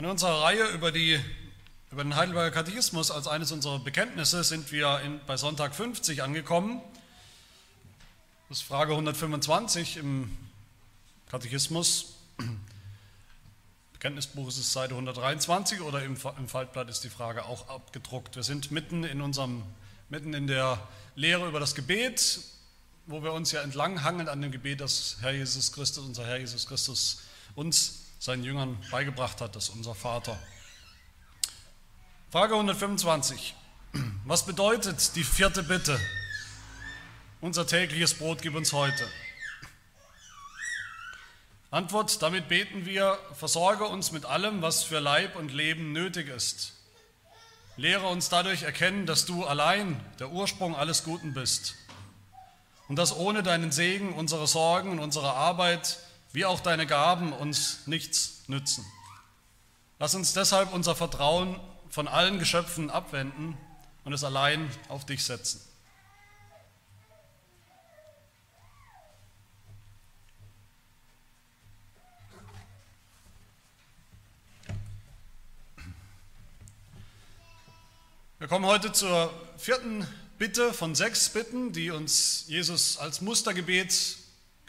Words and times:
In 0.00 0.06
unserer 0.06 0.44
Reihe 0.44 0.66
über, 0.68 0.92
die, 0.92 1.20
über 1.90 2.02
den 2.02 2.16
Heidelberger 2.16 2.50
Katechismus 2.50 3.10
als 3.10 3.28
eines 3.28 3.52
unserer 3.52 3.78
Bekenntnisse 3.80 4.42
sind 4.44 4.72
wir 4.72 4.98
in, 5.00 5.20
bei 5.26 5.36
Sonntag 5.36 5.74
50 5.74 6.22
angekommen. 6.22 6.80
Das 8.48 8.60
ist 8.60 8.64
Frage 8.64 8.92
125 8.92 9.98
im 9.98 10.34
Katechismus. 11.28 12.14
Bekenntnisbuch 13.92 14.48
ist 14.48 14.56
es 14.56 14.72
Seite 14.72 14.94
123 14.94 15.82
oder 15.82 16.02
im, 16.02 16.16
im 16.38 16.48
Faltblatt 16.48 16.88
ist 16.88 17.04
die 17.04 17.10
Frage 17.10 17.44
auch 17.44 17.68
abgedruckt. 17.68 18.36
Wir 18.36 18.42
sind 18.42 18.70
mitten 18.70 19.04
in, 19.04 19.20
unserem, 19.20 19.62
mitten 20.08 20.32
in 20.32 20.46
der 20.46 20.82
Lehre 21.14 21.46
über 21.46 21.60
das 21.60 21.74
Gebet, 21.74 22.40
wo 23.04 23.22
wir 23.22 23.34
uns 23.34 23.52
ja 23.52 23.60
entlang 23.60 24.02
hangen 24.02 24.30
an 24.30 24.40
dem 24.40 24.50
Gebet, 24.50 24.80
das 24.80 25.18
Herr 25.20 25.32
Jesus 25.32 25.72
Christus, 25.72 26.06
unser 26.06 26.26
Herr 26.26 26.38
Jesus 26.38 26.66
Christus, 26.66 27.20
uns 27.54 27.99
seinen 28.20 28.44
Jüngern 28.44 28.78
beigebracht 28.90 29.40
hat, 29.40 29.56
das 29.56 29.70
unser 29.70 29.94
Vater. 29.94 30.38
Frage 32.30 32.52
125. 32.52 33.54
Was 34.26 34.44
bedeutet 34.44 35.16
die 35.16 35.24
vierte 35.24 35.62
Bitte? 35.62 35.98
Unser 37.40 37.66
tägliches 37.66 38.14
Brot 38.14 38.42
gib 38.42 38.54
uns 38.54 38.74
heute. 38.74 39.08
Antwort, 41.70 42.20
damit 42.20 42.48
beten 42.48 42.84
wir, 42.84 43.18
versorge 43.32 43.86
uns 43.86 44.12
mit 44.12 44.26
allem, 44.26 44.60
was 44.60 44.82
für 44.82 44.98
Leib 44.98 45.36
und 45.36 45.50
Leben 45.50 45.92
nötig 45.92 46.28
ist. 46.28 46.74
Lehre 47.78 48.06
uns 48.08 48.28
dadurch 48.28 48.64
erkennen, 48.64 49.06
dass 49.06 49.24
du 49.24 49.46
allein 49.46 49.98
der 50.18 50.30
Ursprung 50.30 50.76
alles 50.76 51.04
Guten 51.04 51.32
bist 51.32 51.74
und 52.88 52.96
dass 52.96 53.16
ohne 53.16 53.42
deinen 53.42 53.72
Segen 53.72 54.12
unsere 54.12 54.46
Sorgen 54.46 54.90
und 54.90 54.98
unsere 54.98 55.32
Arbeit 55.32 55.98
wie 56.32 56.44
auch 56.44 56.60
deine 56.60 56.86
Gaben 56.86 57.32
uns 57.32 57.86
nichts 57.86 58.44
nützen. 58.46 58.84
Lass 59.98 60.14
uns 60.14 60.32
deshalb 60.32 60.72
unser 60.72 60.94
Vertrauen 60.94 61.58
von 61.88 62.08
allen 62.08 62.38
Geschöpfen 62.38 62.90
abwenden 62.90 63.56
und 64.04 64.12
es 64.12 64.24
allein 64.24 64.70
auf 64.88 65.04
dich 65.04 65.24
setzen. 65.24 65.60
Wir 78.38 78.48
kommen 78.48 78.64
heute 78.64 78.90
zur 78.92 79.30
vierten 79.58 80.06
Bitte 80.38 80.72
von 80.72 80.94
sechs 80.94 81.28
Bitten, 81.28 81.74
die 81.74 81.90
uns 81.90 82.44
Jesus 82.46 82.96
als 82.96 83.20
Mustergebet 83.20 84.16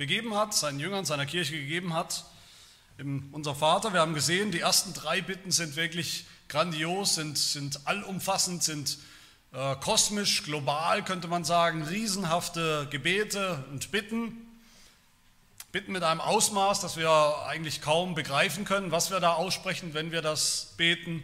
gegeben 0.02 0.34
hat, 0.34 0.56
seinen 0.56 0.80
Jüngern, 0.80 1.06
seiner 1.06 1.28
Kirche 1.28 1.54
gegeben 1.54 1.94
hat. 1.94 2.26
Unser 3.32 3.54
Vater, 3.54 3.94
wir 3.94 4.00
haben 4.00 4.16
gesehen, 4.16 4.50
die 4.50 4.62
ersten 4.62 4.94
drei 4.94 5.22
Bitten 5.22 5.52
sind 5.52 5.76
wirklich 5.76 6.26
grandios, 6.48 7.14
sind, 7.14 7.38
sind 7.38 7.82
allumfassend, 7.86 8.64
sind 8.64 8.98
äh, 9.54 9.76
kosmisch, 9.76 10.42
global, 10.42 11.04
könnte 11.06 11.28
man 11.28 11.44
sagen, 11.44 11.84
riesenhafte 11.84 12.88
Gebete 12.90 13.64
und 13.72 13.92
Bitten. 13.92 14.48
Bitten 15.72 15.92
mit 15.92 16.02
einem 16.02 16.20
Ausmaß, 16.20 16.82
das 16.82 16.98
wir 16.98 17.46
eigentlich 17.46 17.82
kaum 17.82 18.16
begreifen 18.16 18.66
können, 18.66 18.90
was 18.90 19.12
wir 19.12 19.20
da 19.20 19.34
aussprechen, 19.34 19.94
wenn 19.94 20.12
wir 20.12 20.24
das 20.24 20.74
beten. 20.78 21.22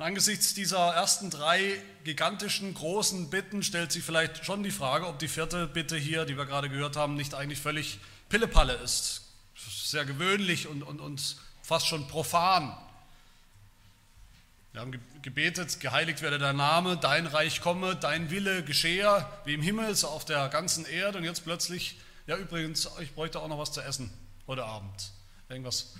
Und 0.00 0.06
angesichts 0.06 0.54
dieser 0.54 0.94
ersten 0.94 1.28
drei 1.28 1.78
gigantischen, 2.04 2.72
großen 2.72 3.28
Bitten 3.28 3.62
stellt 3.62 3.92
sich 3.92 4.02
vielleicht 4.02 4.46
schon 4.46 4.62
die 4.62 4.70
Frage, 4.70 5.06
ob 5.06 5.18
die 5.18 5.28
vierte 5.28 5.66
Bitte 5.66 5.94
hier, 5.98 6.24
die 6.24 6.38
wir 6.38 6.46
gerade 6.46 6.70
gehört 6.70 6.96
haben, 6.96 7.16
nicht 7.16 7.34
eigentlich 7.34 7.60
völlig 7.60 7.98
Pillepalle 8.30 8.72
ist. 8.72 9.26
Sehr 9.54 10.06
gewöhnlich 10.06 10.68
und, 10.68 10.82
und, 10.84 11.02
und 11.02 11.36
fast 11.62 11.86
schon 11.86 12.08
profan. 12.08 12.74
Wir 14.72 14.80
haben 14.80 14.98
gebetet, 15.20 15.80
geheiligt 15.80 16.22
werde 16.22 16.38
dein 16.38 16.56
Name, 16.56 16.96
dein 16.96 17.26
Reich 17.26 17.60
komme, 17.60 17.94
dein 17.94 18.30
Wille 18.30 18.64
geschehe, 18.64 19.26
wie 19.44 19.52
im 19.52 19.60
Himmel, 19.60 19.94
so 19.94 20.08
auf 20.08 20.24
der 20.24 20.48
ganzen 20.48 20.86
Erde. 20.86 21.18
Und 21.18 21.24
jetzt 21.24 21.44
plötzlich, 21.44 21.98
ja 22.26 22.38
übrigens, 22.38 22.88
ich 23.00 23.14
bräuchte 23.14 23.38
auch 23.38 23.48
noch 23.48 23.58
was 23.58 23.72
zu 23.72 23.82
essen 23.82 24.10
heute 24.46 24.64
Abend. 24.64 25.12
Irgendwas, 25.50 25.92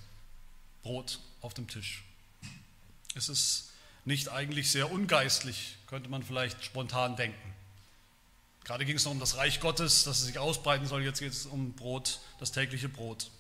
Brot 0.82 1.19
auf 1.42 1.53
dem 1.53 1.69
Tisch. 1.69 2.03
Es 3.14 3.28
ist 3.28 3.69
nicht 4.10 4.28
eigentlich 4.28 4.71
sehr 4.71 4.91
ungeistlich, 4.91 5.76
könnte 5.87 6.10
man 6.10 6.22
vielleicht 6.22 6.62
spontan 6.65 7.16
denken. 7.16 7.54
Gerade 8.65 8.84
ging 8.84 8.97
es 8.97 9.04
noch 9.04 9.12
um 9.12 9.21
das 9.21 9.37
Reich 9.37 9.60
Gottes, 9.60 10.04
dass 10.04 10.19
es 10.19 10.26
sich 10.26 10.38
ausbreiten 10.38 10.87
soll, 10.87 11.03
jetzt 11.03 11.21
geht 11.21 11.32
es 11.32 11.47
um 11.47 11.72
Brot, 11.72 12.21
das 12.38 12.53
tägliche 12.53 12.88
Brot. 12.88 13.31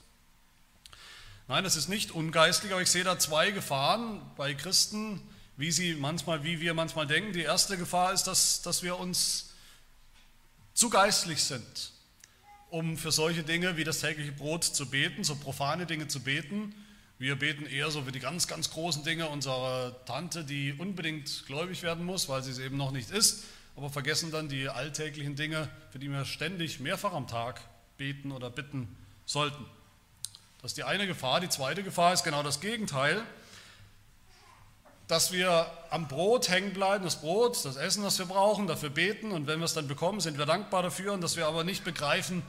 Nein, 1.48 1.64
das 1.64 1.76
ist 1.76 1.88
nicht 1.88 2.12
ungeistlich, 2.12 2.72
aber 2.72 2.80
ich 2.80 2.90
sehe 2.90 3.04
da 3.04 3.18
zwei 3.18 3.50
Gefahren 3.50 4.22
bei 4.36 4.54
Christen, 4.54 5.20
wie 5.56 5.72
sie 5.72 5.94
manchmal, 5.94 6.44
wie 6.44 6.60
wir 6.60 6.72
manchmal 6.72 7.06
denken. 7.06 7.32
Die 7.32 7.42
erste 7.42 7.76
Gefahr 7.76 8.12
ist, 8.12 8.24
dass, 8.24 8.62
dass 8.62 8.82
wir 8.84 8.98
uns 8.98 9.50
zu 10.72 10.88
geistlich 10.88 11.42
sind, 11.42 11.92
um 12.70 12.96
für 12.96 13.10
solche 13.10 13.42
Dinge 13.42 13.76
wie 13.76 13.84
das 13.84 14.00
tägliche 14.00 14.32
Brot 14.32 14.62
zu 14.62 14.88
beten, 14.88 15.24
so 15.24 15.34
profane 15.34 15.84
Dinge 15.84 16.06
zu 16.06 16.20
beten 16.20 16.74
wir 17.20 17.38
beten 17.38 17.66
eher 17.66 17.90
so 17.90 18.02
für 18.02 18.12
die 18.12 18.18
ganz, 18.18 18.48
ganz 18.48 18.70
großen 18.70 19.04
Dinge 19.04 19.28
unserer 19.28 19.94
Tante, 20.06 20.42
die 20.42 20.72
unbedingt 20.72 21.44
gläubig 21.46 21.82
werden 21.82 22.06
muss, 22.06 22.30
weil 22.30 22.42
sie 22.42 22.50
es 22.50 22.58
eben 22.58 22.78
noch 22.78 22.92
nicht 22.92 23.10
ist, 23.10 23.44
aber 23.76 23.90
vergessen 23.90 24.30
dann 24.30 24.48
die 24.48 24.70
alltäglichen 24.70 25.36
Dinge, 25.36 25.68
für 25.90 25.98
die 25.98 26.08
wir 26.08 26.24
ständig 26.24 26.80
mehrfach 26.80 27.12
am 27.12 27.28
Tag 27.28 27.60
beten 27.98 28.32
oder 28.32 28.48
bitten 28.48 28.96
sollten. 29.26 29.66
Das 30.62 30.70
ist 30.70 30.78
die 30.78 30.84
eine 30.84 31.06
Gefahr. 31.06 31.40
Die 31.40 31.50
zweite 31.50 31.82
Gefahr 31.82 32.14
ist 32.14 32.24
genau 32.24 32.42
das 32.42 32.58
Gegenteil, 32.60 33.22
dass 35.06 35.30
wir 35.30 35.70
am 35.90 36.08
Brot 36.08 36.48
hängen 36.48 36.72
bleiben, 36.72 37.04
das 37.04 37.20
Brot, 37.20 37.62
das 37.66 37.76
Essen, 37.76 38.02
das 38.02 38.18
wir 38.18 38.26
brauchen, 38.26 38.66
dafür 38.66 38.88
beten 38.88 39.30
und 39.30 39.46
wenn 39.46 39.58
wir 39.58 39.66
es 39.66 39.74
dann 39.74 39.88
bekommen, 39.88 40.20
sind 40.20 40.38
wir 40.38 40.46
dankbar 40.46 40.82
dafür 40.82 41.12
und 41.12 41.20
dass 41.20 41.36
wir 41.36 41.46
aber 41.46 41.64
nicht 41.64 41.84
begreifen, 41.84 42.42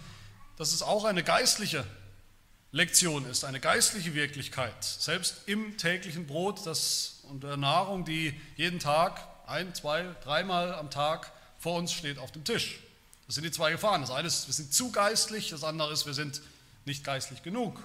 dass 0.57 0.71
es 0.71 0.81
auch 0.81 1.03
eine 1.03 1.23
geistliche 1.23 1.85
Lektion 2.73 3.25
ist, 3.25 3.43
eine 3.43 3.59
geistliche 3.59 4.13
Wirklichkeit, 4.13 4.83
selbst 4.83 5.41
im 5.45 5.77
täglichen 5.77 6.25
Brot 6.25 6.65
das, 6.65 7.19
und 7.23 7.43
der 7.43 7.57
Nahrung, 7.57 8.05
die 8.05 8.39
jeden 8.55 8.79
Tag, 8.79 9.27
ein, 9.45 9.75
zwei, 9.75 10.15
dreimal 10.23 10.73
am 10.75 10.89
Tag 10.89 11.33
vor 11.59 11.77
uns 11.77 11.91
steht 11.91 12.17
auf 12.17 12.31
dem 12.31 12.45
Tisch. 12.45 12.79
Das 13.27 13.35
sind 13.35 13.43
die 13.43 13.51
zwei 13.51 13.71
Gefahren. 13.71 14.01
Das 14.01 14.11
eine 14.11 14.27
ist, 14.27 14.47
wir 14.47 14.53
sind 14.53 14.73
zu 14.73 14.91
geistlich, 14.91 15.49
das 15.49 15.63
andere 15.63 15.91
ist, 15.91 16.05
wir 16.05 16.13
sind 16.13 16.41
nicht 16.85 17.03
geistlich 17.03 17.43
genug, 17.43 17.81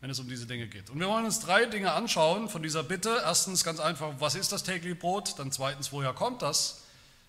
wenn 0.00 0.08
es 0.08 0.18
um 0.18 0.28
diese 0.28 0.46
Dinge 0.46 0.66
geht. 0.66 0.88
Und 0.88 0.98
wir 0.98 1.08
wollen 1.08 1.26
uns 1.26 1.40
drei 1.40 1.66
Dinge 1.66 1.92
anschauen 1.92 2.48
von 2.48 2.62
dieser 2.62 2.82
Bitte. 2.82 3.20
Erstens 3.22 3.64
ganz 3.64 3.80
einfach, 3.80 4.14
was 4.18 4.34
ist 4.34 4.50
das 4.50 4.62
tägliche 4.62 4.96
Brot? 4.96 5.38
Dann 5.38 5.52
zweitens, 5.52 5.92
woher 5.92 6.14
kommt 6.14 6.40
das, 6.40 6.82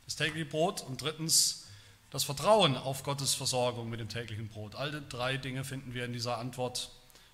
das 0.06 0.16
tägliche 0.16 0.46
Brot? 0.46 0.82
Und 0.82 1.02
drittens, 1.02 1.66
das 2.12 2.24
Vertrauen 2.24 2.76
auf 2.76 3.04
Gottes 3.04 3.36
Versorgung 3.36 3.90
mit 3.90 4.00
dem 4.00 4.10
täglichen 4.10 4.48
Brot. 4.48 4.76
Alle 4.76 5.02
drei 5.02 5.38
Dinge 5.38 5.64
finden 5.64 5.94
wir 5.94 6.06
in 6.06 6.14
dieser 6.14 6.38
Antwort, 6.38 6.90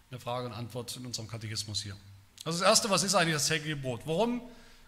in 0.10 0.18
der 0.18 0.20
Frage 0.20 0.48
und 0.48 0.54
Antwort 0.54 0.96
in 0.98 1.06
unserem 1.06 1.28
Katechismus 1.28 1.82
hier. 1.82 1.96
Also 2.44 2.60
das 2.60 2.68
Erste, 2.68 2.90
was 2.90 3.04
ist 3.04 3.16
eigentlich 3.16 3.36
das 3.36 3.48
tägliche 3.48 3.78
Brot? 3.78 4.02
Warum 4.06 4.42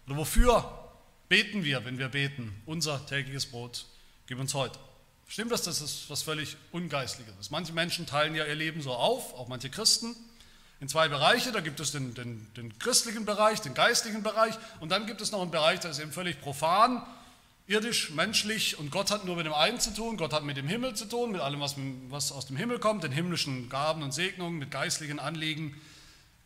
oder 0.06 0.16
wofür 0.16 0.90
beten 1.28 1.64
wir, 1.64 1.84
wenn 1.84 1.98
wir 1.98 2.08
beten, 2.08 2.62
unser 2.66 3.04
tägliches 3.06 3.46
Brot, 3.46 3.86
gib 4.26 4.38
uns 4.38 4.54
heute? 4.54 4.78
Stimmt 5.26 5.52
das, 5.52 5.62
das 5.62 6.08
was 6.08 6.22
völlig 6.22 6.56
Ungeistliches 6.72 7.34
ist? 7.40 7.50
Manche 7.50 7.72
Menschen 7.72 8.06
teilen 8.06 8.34
ja 8.34 8.46
ihr 8.46 8.54
Leben 8.54 8.80
so 8.80 8.92
auf, 8.92 9.34
auch 9.34 9.48
manche 9.48 9.68
Christen, 9.68 10.14
in 10.80 10.88
zwei 10.88 11.08
Bereiche. 11.08 11.50
Da 11.50 11.60
gibt 11.60 11.80
es 11.80 11.92
den, 11.92 12.14
den, 12.14 12.46
den 12.54 12.78
christlichen 12.78 13.24
Bereich, 13.24 13.60
den 13.60 13.74
geistlichen 13.74 14.22
Bereich 14.22 14.54
und 14.80 14.90
dann 14.90 15.06
gibt 15.06 15.20
es 15.20 15.32
noch 15.32 15.42
einen 15.42 15.50
Bereich, 15.50 15.80
der 15.80 15.90
ist 15.90 15.98
eben 15.98 16.12
völlig 16.12 16.40
profan 16.40 17.02
irdisch, 17.68 18.10
menschlich 18.10 18.78
und 18.78 18.90
Gott 18.90 19.10
hat 19.10 19.26
nur 19.26 19.36
mit 19.36 19.46
dem 19.46 19.52
einen 19.52 19.78
zu 19.78 19.94
tun, 19.94 20.16
Gott 20.16 20.32
hat 20.32 20.42
mit 20.42 20.56
dem 20.56 20.66
Himmel 20.66 20.96
zu 20.96 21.04
tun, 21.04 21.30
mit 21.30 21.40
allem, 21.40 21.60
was, 21.60 21.76
was 22.08 22.32
aus 22.32 22.46
dem 22.46 22.56
Himmel 22.56 22.80
kommt, 22.80 23.04
den 23.04 23.12
himmlischen 23.12 23.68
Gaben 23.68 24.02
und 24.02 24.12
Segnungen, 24.12 24.58
mit 24.58 24.70
geistlichen 24.70 25.20
Anliegen 25.20 25.80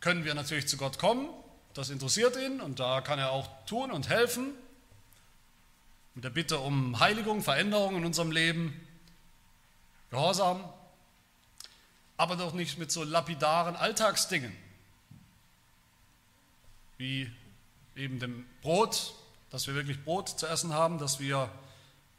können 0.01 0.25
wir 0.25 0.35
natürlich 0.35 0.67
zu 0.67 0.75
Gott 0.77 0.99
kommen. 0.99 1.29
Das 1.73 1.89
interessiert 1.89 2.35
ihn 2.35 2.59
und 2.59 2.79
da 2.79 3.01
kann 3.01 3.17
er 3.17 3.31
auch 3.31 3.47
tun 3.65 3.89
und 3.89 4.09
helfen. 4.09 4.51
Mit 6.13 6.25
der 6.25 6.29
Bitte 6.29 6.59
um 6.59 6.99
Heiligung, 6.99 7.41
Veränderung 7.41 7.95
in 7.95 8.05
unserem 8.05 8.29
Leben, 8.29 8.79
Gehorsam, 10.11 10.63
aber 12.17 12.35
doch 12.35 12.53
nicht 12.53 12.77
mit 12.77 12.91
so 12.91 13.03
lapidaren 13.03 13.75
Alltagsdingen 13.75 14.55
wie 16.97 17.31
eben 17.95 18.19
dem 18.19 18.45
Brot, 18.61 19.13
dass 19.53 19.67
wir 19.67 19.75
wirklich 19.75 20.03
Brot 20.03 20.29
zu 20.29 20.47
essen 20.47 20.73
haben, 20.73 20.97
dass 20.97 21.19
wir 21.19 21.47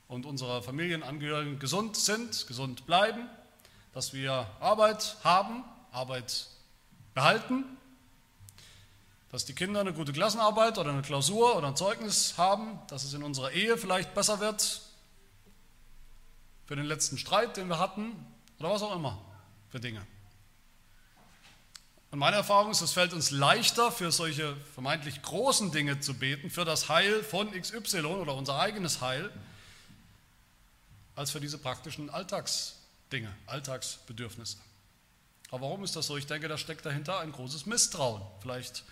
und 0.06 0.24
unsere 0.24 0.62
Familienangehörigen 0.62 1.58
gesund 1.58 1.96
sind, 1.96 2.46
gesund 2.46 2.86
bleiben, 2.86 3.28
dass 3.92 4.12
wir 4.12 4.46
Arbeit 4.60 5.16
haben, 5.24 5.64
Arbeit 5.90 6.46
behalten, 7.12 7.64
dass 9.32 9.44
die 9.44 9.52
Kinder 9.52 9.80
eine 9.80 9.92
gute 9.92 10.12
Klassenarbeit 10.12 10.78
oder 10.78 10.90
eine 10.90 11.02
Klausur 11.02 11.56
oder 11.56 11.66
ein 11.66 11.76
Zeugnis 11.76 12.38
haben, 12.38 12.78
dass 12.86 13.02
es 13.02 13.14
in 13.14 13.24
unserer 13.24 13.50
Ehe 13.50 13.76
vielleicht 13.78 14.14
besser 14.14 14.38
wird 14.38 14.82
für 16.66 16.76
den 16.76 16.86
letzten 16.86 17.18
Streit, 17.18 17.56
den 17.56 17.66
wir 17.66 17.80
hatten 17.80 18.12
oder 18.60 18.70
was 18.70 18.82
auch 18.82 18.94
immer 18.94 19.20
für 19.70 19.80
Dinge. 19.80 20.06
Und 22.14 22.20
meine 22.20 22.36
Erfahrung 22.36 22.70
ist, 22.70 22.80
es 22.80 22.92
fällt 22.92 23.12
uns 23.12 23.32
leichter, 23.32 23.90
für 23.90 24.12
solche 24.12 24.54
vermeintlich 24.72 25.20
großen 25.20 25.72
Dinge 25.72 25.98
zu 25.98 26.14
beten, 26.14 26.48
für 26.48 26.64
das 26.64 26.88
Heil 26.88 27.24
von 27.24 27.50
XY 27.50 28.04
oder 28.04 28.36
unser 28.36 28.56
eigenes 28.60 29.00
Heil, 29.00 29.32
als 31.16 31.32
für 31.32 31.40
diese 31.40 31.58
praktischen 31.58 32.10
Alltagsdinge, 32.10 33.34
Alltagsbedürfnisse. 33.46 34.58
Aber 35.50 35.62
warum 35.62 35.82
ist 35.82 35.96
das 35.96 36.06
so? 36.06 36.16
Ich 36.16 36.28
denke, 36.28 36.46
da 36.46 36.56
steckt 36.56 36.86
dahinter 36.86 37.18
ein 37.18 37.32
großes 37.32 37.66
Misstrauen, 37.66 38.22
vielleicht 38.40 38.84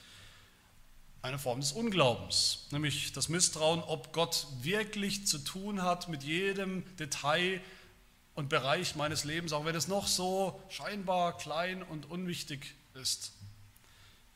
eine 1.22 1.38
Form 1.38 1.60
des 1.60 1.70
Unglaubens, 1.70 2.66
nämlich 2.72 3.12
das 3.12 3.28
Misstrauen, 3.28 3.84
ob 3.84 4.12
Gott 4.12 4.48
wirklich 4.62 5.28
zu 5.28 5.38
tun 5.38 5.82
hat 5.82 6.08
mit 6.08 6.24
jedem 6.24 6.84
Detail 6.96 7.60
und 8.34 8.48
Bereich 8.48 8.96
meines 8.96 9.22
Lebens, 9.22 9.52
auch 9.52 9.64
wenn 9.64 9.76
es 9.76 9.86
noch 9.86 10.08
so 10.08 10.60
scheinbar 10.70 11.38
klein 11.38 11.84
und 11.84 12.10
unwichtig 12.10 12.74
ist. 12.94 13.32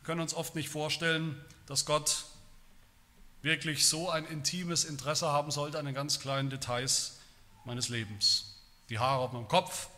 Wir 0.00 0.06
können 0.06 0.20
uns 0.20 0.34
oft 0.34 0.54
nicht 0.54 0.68
vorstellen, 0.68 1.40
dass 1.66 1.84
Gott 1.84 2.24
wirklich 3.42 3.86
so 3.86 4.10
ein 4.10 4.24
intimes 4.26 4.84
Interesse 4.84 5.28
haben 5.28 5.50
sollte 5.50 5.78
an 5.78 5.84
den 5.84 5.94
ganz 5.94 6.20
kleinen 6.20 6.50
Details 6.50 7.18
meines 7.64 7.88
Lebens. 7.88 8.56
Die 8.88 8.98
Haare 8.98 9.22
auf 9.22 9.32
meinem 9.32 9.48
Kopf, 9.48 9.88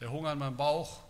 der 0.00 0.10
Hunger 0.10 0.32
in 0.32 0.38
meinem 0.38 0.56
Bauch, 0.56 1.00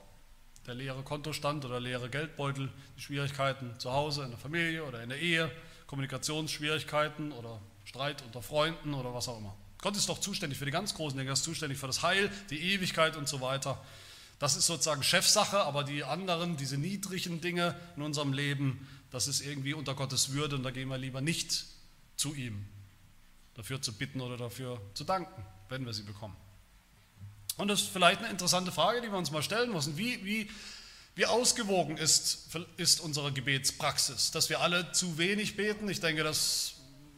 der 0.66 0.74
leere 0.74 1.02
Kontostand 1.02 1.64
oder 1.64 1.80
leere 1.80 2.10
Geldbeutel, 2.10 2.70
die 2.96 3.02
Schwierigkeiten 3.02 3.78
zu 3.78 3.92
Hause, 3.92 4.24
in 4.24 4.30
der 4.30 4.38
Familie 4.38 4.84
oder 4.84 5.02
in 5.02 5.08
der 5.08 5.18
Ehe, 5.18 5.50
Kommunikationsschwierigkeiten 5.86 7.32
oder 7.32 7.60
Streit 7.84 8.22
unter 8.22 8.42
Freunden 8.42 8.94
oder 8.94 9.12
was 9.14 9.28
auch 9.28 9.38
immer. 9.38 9.54
Gott 9.78 9.96
ist 9.96 10.08
doch 10.08 10.20
zuständig 10.20 10.58
für 10.58 10.66
die 10.66 10.70
ganz 10.70 10.94
großen 10.94 11.18
Dinge, 11.18 11.30
er 11.30 11.34
ist 11.34 11.44
zuständig 11.44 11.78
für 11.78 11.86
das 11.86 12.02
Heil, 12.02 12.30
die 12.50 12.74
Ewigkeit 12.74 13.16
und 13.16 13.28
so 13.28 13.40
weiter. 13.40 13.82
Das 14.40 14.56
ist 14.56 14.66
sozusagen 14.66 15.02
Chefsache, 15.02 15.60
aber 15.60 15.84
die 15.84 16.02
anderen, 16.02 16.56
diese 16.56 16.78
niedrigen 16.78 17.42
Dinge 17.42 17.76
in 17.94 18.02
unserem 18.02 18.32
Leben, 18.32 18.88
das 19.10 19.28
ist 19.28 19.42
irgendwie 19.42 19.74
unter 19.74 19.94
Gottes 19.94 20.32
Würde 20.32 20.56
und 20.56 20.62
da 20.62 20.70
gehen 20.70 20.88
wir 20.88 20.96
lieber 20.96 21.20
nicht 21.20 21.66
zu 22.16 22.34
ihm, 22.34 22.64
dafür 23.54 23.82
zu 23.82 23.92
bitten 23.92 24.22
oder 24.22 24.38
dafür 24.38 24.80
zu 24.94 25.04
danken, 25.04 25.44
wenn 25.68 25.84
wir 25.84 25.92
sie 25.92 26.04
bekommen. 26.04 26.34
Und 27.58 27.68
das 27.68 27.82
ist 27.82 27.90
vielleicht 27.90 28.20
eine 28.20 28.30
interessante 28.30 28.72
Frage, 28.72 29.02
die 29.02 29.08
wir 29.08 29.18
uns 29.18 29.30
mal 29.30 29.42
stellen 29.42 29.72
müssen. 29.72 29.98
Wie, 29.98 30.24
wie, 30.24 30.50
wie 31.16 31.26
ausgewogen 31.26 31.98
ist, 31.98 32.48
ist 32.78 33.00
unsere 33.00 33.32
Gebetspraxis? 33.32 34.30
Dass 34.30 34.48
wir 34.48 34.62
alle 34.62 34.90
zu 34.92 35.18
wenig 35.18 35.56
beten? 35.56 35.86
Ich 35.90 36.00
denke, 36.00 36.24
das, 36.24 36.76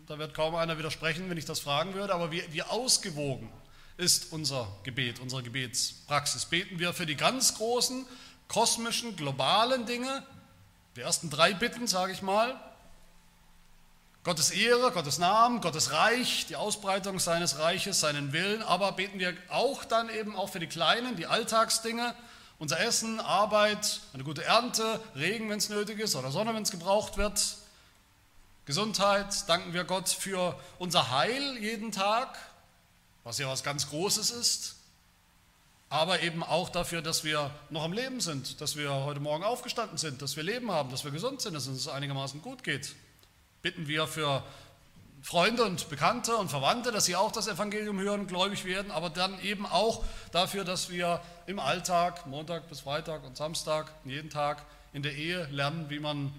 da 0.09 0.19
wird 0.19 0.35
kaum 0.35 0.57
einer 0.57 0.77
widersprechen, 0.77 1.31
wenn 1.31 1.39
ich 1.39 1.45
das 1.45 1.61
fragen 1.61 1.95
würde, 1.95 2.13
aber 2.13 2.33
wie, 2.33 2.43
wie 2.51 2.65
ausgewogen 2.65 3.49
ist 3.97 4.33
unser 4.33 4.69
Gebet, 4.83 5.21
unsere 5.21 5.43
Gebetspraxis. 5.43 6.47
Beten 6.47 6.79
wir 6.79 6.93
für 6.93 7.07
die 7.07 7.17
ganz 7.17 7.57
großen, 7.57 8.07
kosmischen, 8.49 9.17
globalen 9.17 9.87
Dinge, 9.87 10.27
die 10.97 11.01
ersten 11.01 11.31
drei 11.31 11.55
Bitten, 11.55 11.87
sage 11.87 12.13
ich 12.13 12.23
mal, 12.23 12.61
Gottes 14.25 14.51
Ehre, 14.51 14.93
Gottes 14.93 15.19
Namen, 15.19 15.61
Gottes 15.61 15.91
Reich, 15.91 16.47
die 16.47 16.55
Ausbreitung 16.55 17.19
seines 17.19 17.59
Reiches, 17.59 17.99
seinen 17.99 18.33
Willen, 18.33 18.63
aber 18.63 18.93
beten 18.93 19.19
wir 19.19 19.35
auch 19.49 19.85
dann 19.85 20.09
eben 20.11 20.37
auch 20.37 20.49
für 20.49 20.61
die 20.61 20.69
kleinen, 20.69 21.17
die 21.17 21.27
Alltagsdinge, 21.27 22.15
unser 22.59 22.79
Essen, 22.79 23.19
Arbeit, 23.19 24.01
eine 24.15 24.23
gute 24.23 24.45
Ernte, 24.45 25.01
Regen, 25.17 25.51
wenn 25.51 25.59
es 25.59 25.71
nötig 25.71 25.99
ist, 25.99 26.15
oder 26.15 26.31
Sonne, 26.31 26.55
wenn 26.55 26.63
es 26.63 26.71
gebraucht 26.71 27.17
wird, 27.17 27.57
Gesundheit, 28.65 29.49
danken 29.49 29.73
wir 29.73 29.83
Gott 29.83 30.09
für 30.09 30.57
unser 30.79 31.11
Heil 31.11 31.59
jeden 31.59 31.91
Tag, 31.91 32.39
was 33.25 33.39
ja 33.39 33.49
was 33.49 33.63
ganz 33.63 33.89
Großes 33.89 34.31
ist, 34.31 34.77
aber 35.89 36.23
eben 36.23 36.43
auch 36.43 36.71
dafür, 36.71 37.03
dass 37.03 37.23
wir 37.23 37.51
noch 37.71 37.83
am 37.85 37.93
Leben 37.93 38.21
sind, 38.21 38.61
dass 38.61 38.77
wir 38.77 38.91
heute 38.91 39.21
Morgen 39.21 39.45
aufgestanden 39.45 39.99
sind, 39.99 40.23
dass 40.23 40.37
wir 40.37 40.43
Leben 40.43 40.71
haben, 40.73 40.91
dass 40.91 41.05
wir 41.05 41.11
gesund 41.11 41.43
sind, 41.43 41.55
dass 41.55 41.67
es 41.67 41.87
einigermaßen 41.87 42.41
gut 42.41 42.65
geht. 42.65 42.95
Bitten 43.61 43.87
wir 43.87 44.07
für 44.07 44.43
Freunde 45.23 45.65
und 45.65 45.89
Bekannte 45.89 46.37
und 46.37 46.49
Verwandte, 46.49 46.91
dass 46.91 47.05
sie 47.05 47.15
auch 47.15 47.31
das 47.31 47.47
Evangelium 47.47 48.01
hören, 48.01 48.27
gläubig 48.27 48.65
werden, 48.65 48.91
aber 48.91 49.09
dann 49.09 49.41
eben 49.43 49.67
auch 49.67 50.05
dafür, 50.33 50.65
dass 50.65 50.91
wir 50.91 51.21
im 51.47 51.61
Alltag, 51.61 52.27
Montag 52.27 52.69
bis 52.69 52.81
Freitag 52.81 53.23
und 53.25 53.37
Samstag, 53.37 53.93
jeden 54.05 54.31
Tag 54.31 54.65
in 54.93 55.03
der 55.03 55.15
Ehe 55.15 55.45
lernen, 55.51 55.91
wie 55.91 56.01
man 56.01 56.33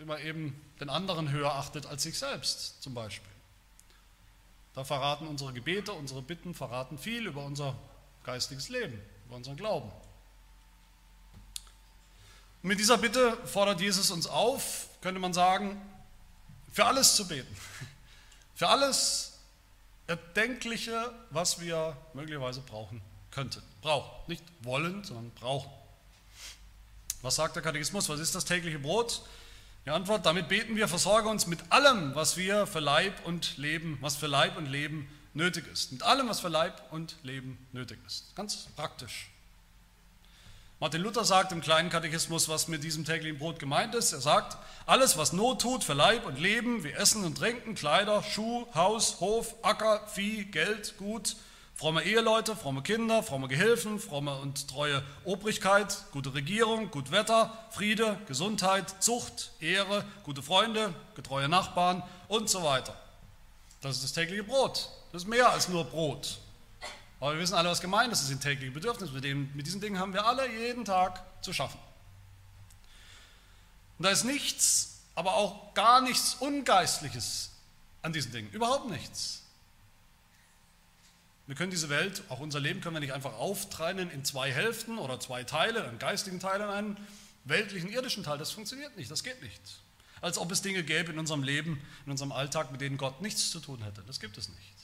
immer 0.00 0.20
eben 0.20 0.60
den 0.80 0.90
anderen 0.90 1.30
höher 1.30 1.54
achtet 1.54 1.86
als 1.86 2.02
sich 2.02 2.18
selbst 2.18 2.82
zum 2.82 2.94
Beispiel. 2.94 3.29
Da 4.80 4.84
verraten 4.84 5.28
unsere 5.28 5.52
Gebete, 5.52 5.92
unsere 5.92 6.22
Bitten, 6.22 6.54
verraten 6.54 6.96
viel 6.96 7.26
über 7.26 7.44
unser 7.44 7.76
geistiges 8.24 8.70
Leben, 8.70 8.98
über 9.26 9.36
unseren 9.36 9.58
Glauben. 9.58 9.92
Und 12.62 12.68
mit 12.70 12.78
dieser 12.78 12.96
Bitte 12.96 13.36
fordert 13.46 13.82
Jesus 13.82 14.10
uns 14.10 14.26
auf, 14.26 14.88
könnte 15.02 15.20
man 15.20 15.34
sagen, 15.34 15.78
für 16.72 16.86
alles 16.86 17.14
zu 17.14 17.28
beten. 17.28 17.54
Für 18.54 18.68
alles 18.68 19.38
Erdenkliche, 20.06 21.12
was 21.28 21.60
wir 21.60 21.94
möglicherweise 22.14 22.62
brauchen 22.62 23.02
könnten. 23.30 23.62
Brauchen. 23.82 24.10
Nicht 24.28 24.44
wollen, 24.62 25.04
sondern 25.04 25.30
brauchen. 25.32 25.70
Was 27.20 27.36
sagt 27.36 27.54
der 27.54 27.62
Katechismus? 27.62 28.08
Was 28.08 28.18
ist 28.18 28.34
das 28.34 28.46
tägliche 28.46 28.78
Brot? 28.78 29.20
Die 29.86 29.90
Antwort, 29.90 30.26
damit 30.26 30.48
beten 30.48 30.76
wir, 30.76 30.88
versorge 30.88 31.28
uns 31.28 31.46
mit 31.46 31.60
allem, 31.70 32.14
was 32.14 32.36
wir 32.36 32.66
für 32.66 32.80
Leib 32.80 33.14
und 33.24 33.56
Leben, 33.56 33.96
was 34.02 34.14
für 34.14 34.26
Leib 34.26 34.58
und 34.58 34.66
Leben 34.66 35.08
nötig 35.32 35.66
ist. 35.72 35.92
Mit 35.92 36.02
allem, 36.02 36.28
was 36.28 36.40
für 36.40 36.48
Leib 36.48 36.82
und 36.92 37.16
Leben 37.22 37.58
nötig 37.72 37.98
ist. 38.06 38.36
Ganz 38.36 38.66
praktisch. 38.76 39.30
Martin 40.80 41.02
Luther 41.02 41.24
sagt 41.24 41.52
im 41.52 41.60
kleinen 41.60 41.90
Katechismus, 41.90 42.48
was 42.48 42.68
mit 42.68 42.82
diesem 42.82 43.04
täglichen 43.04 43.38
Brot 43.38 43.58
gemeint 43.58 43.94
ist. 43.94 44.12
Er 44.12 44.20
sagt, 44.20 44.56
alles, 44.86 45.18
was 45.18 45.32
Not 45.32 45.60
tut 45.60 45.84
für 45.84 45.92
Leib 45.92 46.26
und 46.26 46.38
Leben, 46.38 46.84
wie 46.84 46.92
Essen 46.92 47.24
und 47.24 47.36
Trinken, 47.36 47.74
Kleider, 47.74 48.22
Schuh, 48.22 48.66
Haus, 48.74 49.20
Hof, 49.20 49.54
Acker, 49.62 50.06
Vieh, 50.08 50.44
Geld, 50.44 50.96
Gut, 50.96 51.36
Fromme 51.80 52.02
Eheleute, 52.02 52.56
fromme 52.56 52.82
Kinder, 52.82 53.22
fromme 53.22 53.48
Gehilfen, 53.48 53.98
fromme 53.98 54.36
und 54.36 54.68
treue 54.68 55.02
Obrigkeit, 55.24 56.04
gute 56.12 56.34
Regierung, 56.34 56.90
gut 56.90 57.10
Wetter, 57.10 57.56
Friede, 57.70 58.18
Gesundheit, 58.26 59.02
Zucht, 59.02 59.52
Ehre, 59.60 60.04
gute 60.22 60.42
Freunde, 60.42 60.94
getreue 61.14 61.48
Nachbarn 61.48 62.02
und 62.28 62.50
so 62.50 62.62
weiter. 62.64 62.94
Das 63.80 63.96
ist 63.96 64.04
das 64.04 64.12
tägliche 64.12 64.44
Brot. 64.44 64.90
Das 65.10 65.22
ist 65.22 65.28
mehr 65.28 65.48
als 65.48 65.70
nur 65.70 65.84
Brot. 65.84 66.40
Aber 67.18 67.32
wir 67.32 67.40
wissen 67.40 67.54
alle, 67.54 67.70
was 67.70 67.80
gemeint 67.80 68.12
ist. 68.12 68.20
Das 68.20 68.28
sind 68.28 68.42
tägliche 68.42 68.72
Bedürfnisse. 68.72 69.14
Mit, 69.14 69.24
dem, 69.24 69.50
mit 69.54 69.66
diesen 69.66 69.80
Dingen 69.80 69.98
haben 69.98 70.12
wir 70.12 70.26
alle 70.26 70.46
jeden 70.52 70.84
Tag 70.84 71.22
zu 71.42 71.54
schaffen. 71.54 71.80
Und 73.96 74.04
da 74.04 74.10
ist 74.10 74.24
nichts, 74.24 74.98
aber 75.14 75.32
auch 75.32 75.72
gar 75.72 76.02
nichts 76.02 76.34
Ungeistliches 76.40 77.52
an 78.02 78.12
diesen 78.12 78.32
Dingen. 78.32 78.50
Überhaupt 78.50 78.90
nichts. 78.90 79.44
Wir 81.50 81.56
können 81.56 81.72
diese 81.72 81.88
Welt, 81.88 82.22
auch 82.28 82.38
unser 82.38 82.60
Leben 82.60 82.80
können 82.80 82.94
wir 82.94 83.00
nicht 83.00 83.12
einfach 83.12 83.32
auftrennen 83.32 84.08
in 84.12 84.24
zwei 84.24 84.52
Hälften 84.52 84.98
oder 84.98 85.18
zwei 85.18 85.42
Teile, 85.42 85.82
einen 85.82 85.98
geistigen 85.98 86.38
Teil 86.38 86.62
und 86.62 86.68
einen 86.68 86.96
weltlichen, 87.42 87.90
irdischen 87.90 88.22
Teil. 88.22 88.38
Das 88.38 88.52
funktioniert 88.52 88.96
nicht, 88.96 89.10
das 89.10 89.24
geht 89.24 89.42
nicht. 89.42 89.60
Als 90.20 90.38
ob 90.38 90.52
es 90.52 90.62
Dinge 90.62 90.84
gäbe 90.84 91.10
in 91.10 91.18
unserem 91.18 91.42
Leben, 91.42 91.84
in 92.06 92.12
unserem 92.12 92.30
Alltag, 92.30 92.70
mit 92.70 92.80
denen 92.80 92.98
Gott 92.98 93.20
nichts 93.20 93.50
zu 93.50 93.58
tun 93.58 93.82
hätte. 93.82 94.00
Das 94.06 94.20
gibt 94.20 94.38
es 94.38 94.48
nicht. 94.48 94.74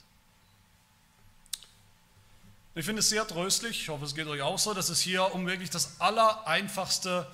Ich 2.75 2.83
finde 2.83 2.99
es 2.99 3.07
sehr 3.07 3.25
tröstlich, 3.25 3.83
ich 3.83 3.87
hoffe, 3.87 4.03
es 4.03 4.13
geht 4.13 4.27
euch 4.27 4.41
auch 4.41 4.59
so, 4.59 4.73
dass 4.73 4.89
es 4.89 4.99
hier 4.99 5.33
um 5.33 5.47
wirklich 5.47 5.69
das 5.69 6.01
allereinfachste, 6.01 7.31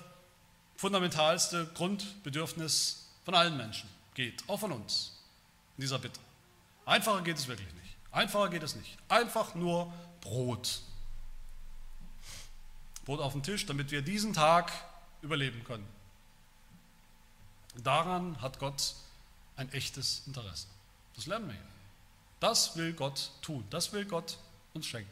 fundamentalste 0.76 1.66
Grundbedürfnis 1.74 3.08
von 3.24 3.34
allen 3.34 3.56
Menschen 3.56 3.88
geht, 4.14 4.48
auch 4.48 4.60
von 4.60 4.70
uns, 4.70 5.18
in 5.76 5.80
dieser 5.80 5.98
Bitte. 5.98 6.20
Einfacher 6.86 7.22
geht 7.22 7.36
es 7.36 7.48
wirklich 7.48 7.66
nicht. 7.74 7.83
Einfacher 8.14 8.48
geht 8.48 8.62
es 8.62 8.76
nicht. 8.76 8.96
Einfach 9.08 9.54
nur 9.56 9.92
Brot. 10.20 10.82
Brot 13.04 13.20
auf 13.20 13.32
den 13.32 13.42
Tisch, 13.42 13.66
damit 13.66 13.90
wir 13.90 14.02
diesen 14.02 14.32
Tag 14.32 14.72
überleben 15.20 15.64
können. 15.64 15.86
Daran 17.82 18.40
hat 18.40 18.60
Gott 18.60 18.94
ein 19.56 19.70
echtes 19.72 20.22
Interesse. 20.26 20.68
Das 21.16 21.26
lernen 21.26 21.48
wir 21.48 21.54
hier. 21.54 21.64
Das 22.38 22.76
will 22.76 22.92
Gott 22.92 23.32
tun. 23.42 23.64
Das 23.70 23.92
will 23.92 24.04
Gott 24.04 24.38
uns 24.74 24.86
schenken. 24.86 25.10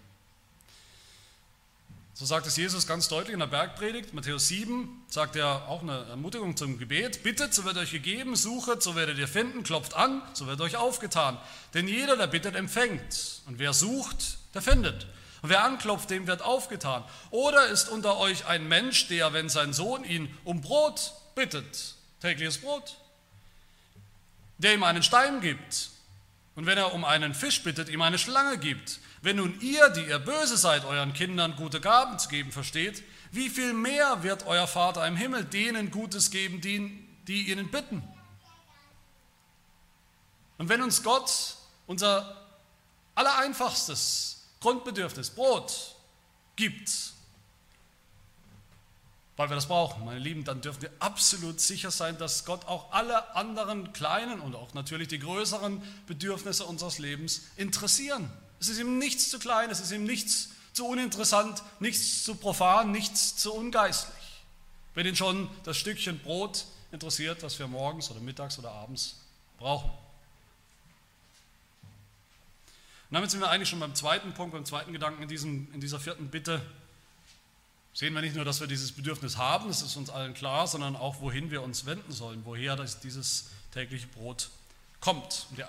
So 2.22 2.26
sagt 2.26 2.46
es 2.46 2.56
Jesus 2.56 2.86
ganz 2.86 3.08
deutlich 3.08 3.34
in 3.34 3.40
der 3.40 3.48
Bergpredigt. 3.48 4.14
Matthäus 4.14 4.46
7 4.46 5.02
sagt 5.08 5.34
er 5.34 5.66
auch 5.66 5.82
eine 5.82 6.04
Ermutigung 6.04 6.56
zum 6.56 6.78
Gebet. 6.78 7.24
Bittet, 7.24 7.52
so 7.52 7.64
wird 7.64 7.76
euch 7.78 7.90
gegeben, 7.90 8.36
suchet, 8.36 8.80
so 8.80 8.94
werdet 8.94 9.18
ihr 9.18 9.26
finden, 9.26 9.64
klopft 9.64 9.94
an, 9.94 10.22
so 10.32 10.46
wird 10.46 10.60
euch 10.60 10.76
aufgetan. 10.76 11.36
Denn 11.74 11.88
jeder, 11.88 12.16
der 12.16 12.28
bittet, 12.28 12.54
empfängt. 12.54 13.42
Und 13.46 13.58
wer 13.58 13.72
sucht, 13.72 14.38
der 14.54 14.62
findet. 14.62 15.08
Und 15.42 15.50
wer 15.50 15.64
anklopft, 15.64 16.10
dem 16.10 16.28
wird 16.28 16.42
aufgetan. 16.42 17.02
Oder 17.32 17.66
ist 17.66 17.88
unter 17.88 18.16
euch 18.18 18.46
ein 18.46 18.68
Mensch, 18.68 19.08
der, 19.08 19.32
wenn 19.32 19.48
sein 19.48 19.72
Sohn 19.72 20.04
ihn 20.04 20.32
um 20.44 20.60
Brot 20.60 21.14
bittet, 21.34 21.96
tägliches 22.20 22.58
Brot, 22.58 22.98
der 24.58 24.74
ihm 24.74 24.84
einen 24.84 25.02
Stein 25.02 25.40
gibt. 25.40 25.90
Und 26.54 26.66
wenn 26.66 26.78
er 26.78 26.94
um 26.94 27.04
einen 27.04 27.34
Fisch 27.34 27.64
bittet, 27.64 27.88
ihm 27.88 28.00
eine 28.00 28.18
Schlange 28.18 28.58
gibt. 28.58 29.00
Wenn 29.22 29.36
nun 29.36 29.60
ihr, 29.60 29.88
die 29.90 30.02
ihr 30.02 30.18
böse 30.18 30.56
seid, 30.56 30.84
euren 30.84 31.12
Kindern 31.12 31.54
gute 31.54 31.80
Gaben 31.80 32.18
zu 32.18 32.28
geben 32.28 32.50
versteht, 32.50 33.04
wie 33.30 33.48
viel 33.48 33.72
mehr 33.72 34.24
wird 34.24 34.46
euer 34.46 34.66
Vater 34.66 35.06
im 35.06 35.16
Himmel 35.16 35.44
denen 35.44 35.92
Gutes 35.92 36.30
geben, 36.30 36.60
die, 36.60 37.08
die 37.28 37.50
ihnen 37.50 37.70
bitten? 37.70 38.02
Und 40.58 40.68
wenn 40.68 40.82
uns 40.82 41.02
Gott 41.02 41.56
unser 41.86 42.36
allereinfachstes 43.14 44.44
Grundbedürfnis, 44.60 45.30
Brot, 45.30 45.94
gibt, 46.56 47.12
weil 49.36 49.48
wir 49.48 49.54
das 49.54 49.66
brauchen, 49.66 50.04
meine 50.04 50.18
Lieben, 50.18 50.44
dann 50.44 50.60
dürfen 50.60 50.82
wir 50.82 50.90
absolut 50.98 51.60
sicher 51.60 51.90
sein, 51.90 52.18
dass 52.18 52.44
Gott 52.44 52.66
auch 52.66 52.92
alle 52.92 53.34
anderen 53.34 53.92
kleinen 53.92 54.40
und 54.40 54.54
auch 54.54 54.74
natürlich 54.74 55.08
die 55.08 55.18
größeren 55.18 55.82
Bedürfnisse 56.06 56.64
unseres 56.64 56.98
Lebens 56.98 57.42
interessieren. 57.56 58.30
Es 58.62 58.68
ist 58.68 58.78
ihm 58.78 58.98
nichts 58.98 59.28
zu 59.28 59.40
klein, 59.40 59.70
es 59.70 59.80
ist 59.80 59.90
ihm 59.90 60.04
nichts 60.04 60.50
zu 60.72 60.86
uninteressant, 60.86 61.64
nichts 61.80 62.22
zu 62.22 62.36
profan, 62.36 62.92
nichts 62.92 63.34
zu 63.34 63.52
ungeistlich. 63.52 64.44
Wenn 64.94 65.04
ihn 65.04 65.16
schon 65.16 65.50
das 65.64 65.76
Stückchen 65.76 66.20
Brot 66.20 66.66
interessiert, 66.92 67.42
das 67.42 67.58
wir 67.58 67.66
morgens 67.66 68.08
oder 68.12 68.20
mittags 68.20 68.60
oder 68.60 68.70
abends 68.70 69.16
brauchen. 69.58 69.90
Und 73.10 73.14
damit 73.16 73.32
sind 73.32 73.40
wir 73.40 73.50
eigentlich 73.50 73.68
schon 73.68 73.80
beim 73.80 73.96
zweiten 73.96 74.32
Punkt, 74.32 74.52
beim 74.52 74.64
zweiten 74.64 74.92
Gedanken 74.92 75.24
in, 75.24 75.28
diesem, 75.28 75.66
in 75.74 75.80
dieser 75.80 75.98
vierten 75.98 76.28
Bitte. 76.28 76.64
Sehen 77.94 78.14
wir 78.14 78.20
nicht 78.20 78.36
nur, 78.36 78.44
dass 78.44 78.60
wir 78.60 78.68
dieses 78.68 78.92
Bedürfnis 78.92 79.38
haben, 79.38 79.66
das 79.66 79.82
ist 79.82 79.96
uns 79.96 80.08
allen 80.08 80.34
klar, 80.34 80.68
sondern 80.68 80.94
auch, 80.94 81.20
wohin 81.20 81.50
wir 81.50 81.62
uns 81.62 81.84
wenden 81.84 82.12
sollen, 82.12 82.42
woher 82.44 82.76
dieses 82.76 83.48
tägliche 83.72 84.06
Brot 84.06 84.50
kommt. 85.00 85.48
Und 85.50 85.58
die 85.58 85.64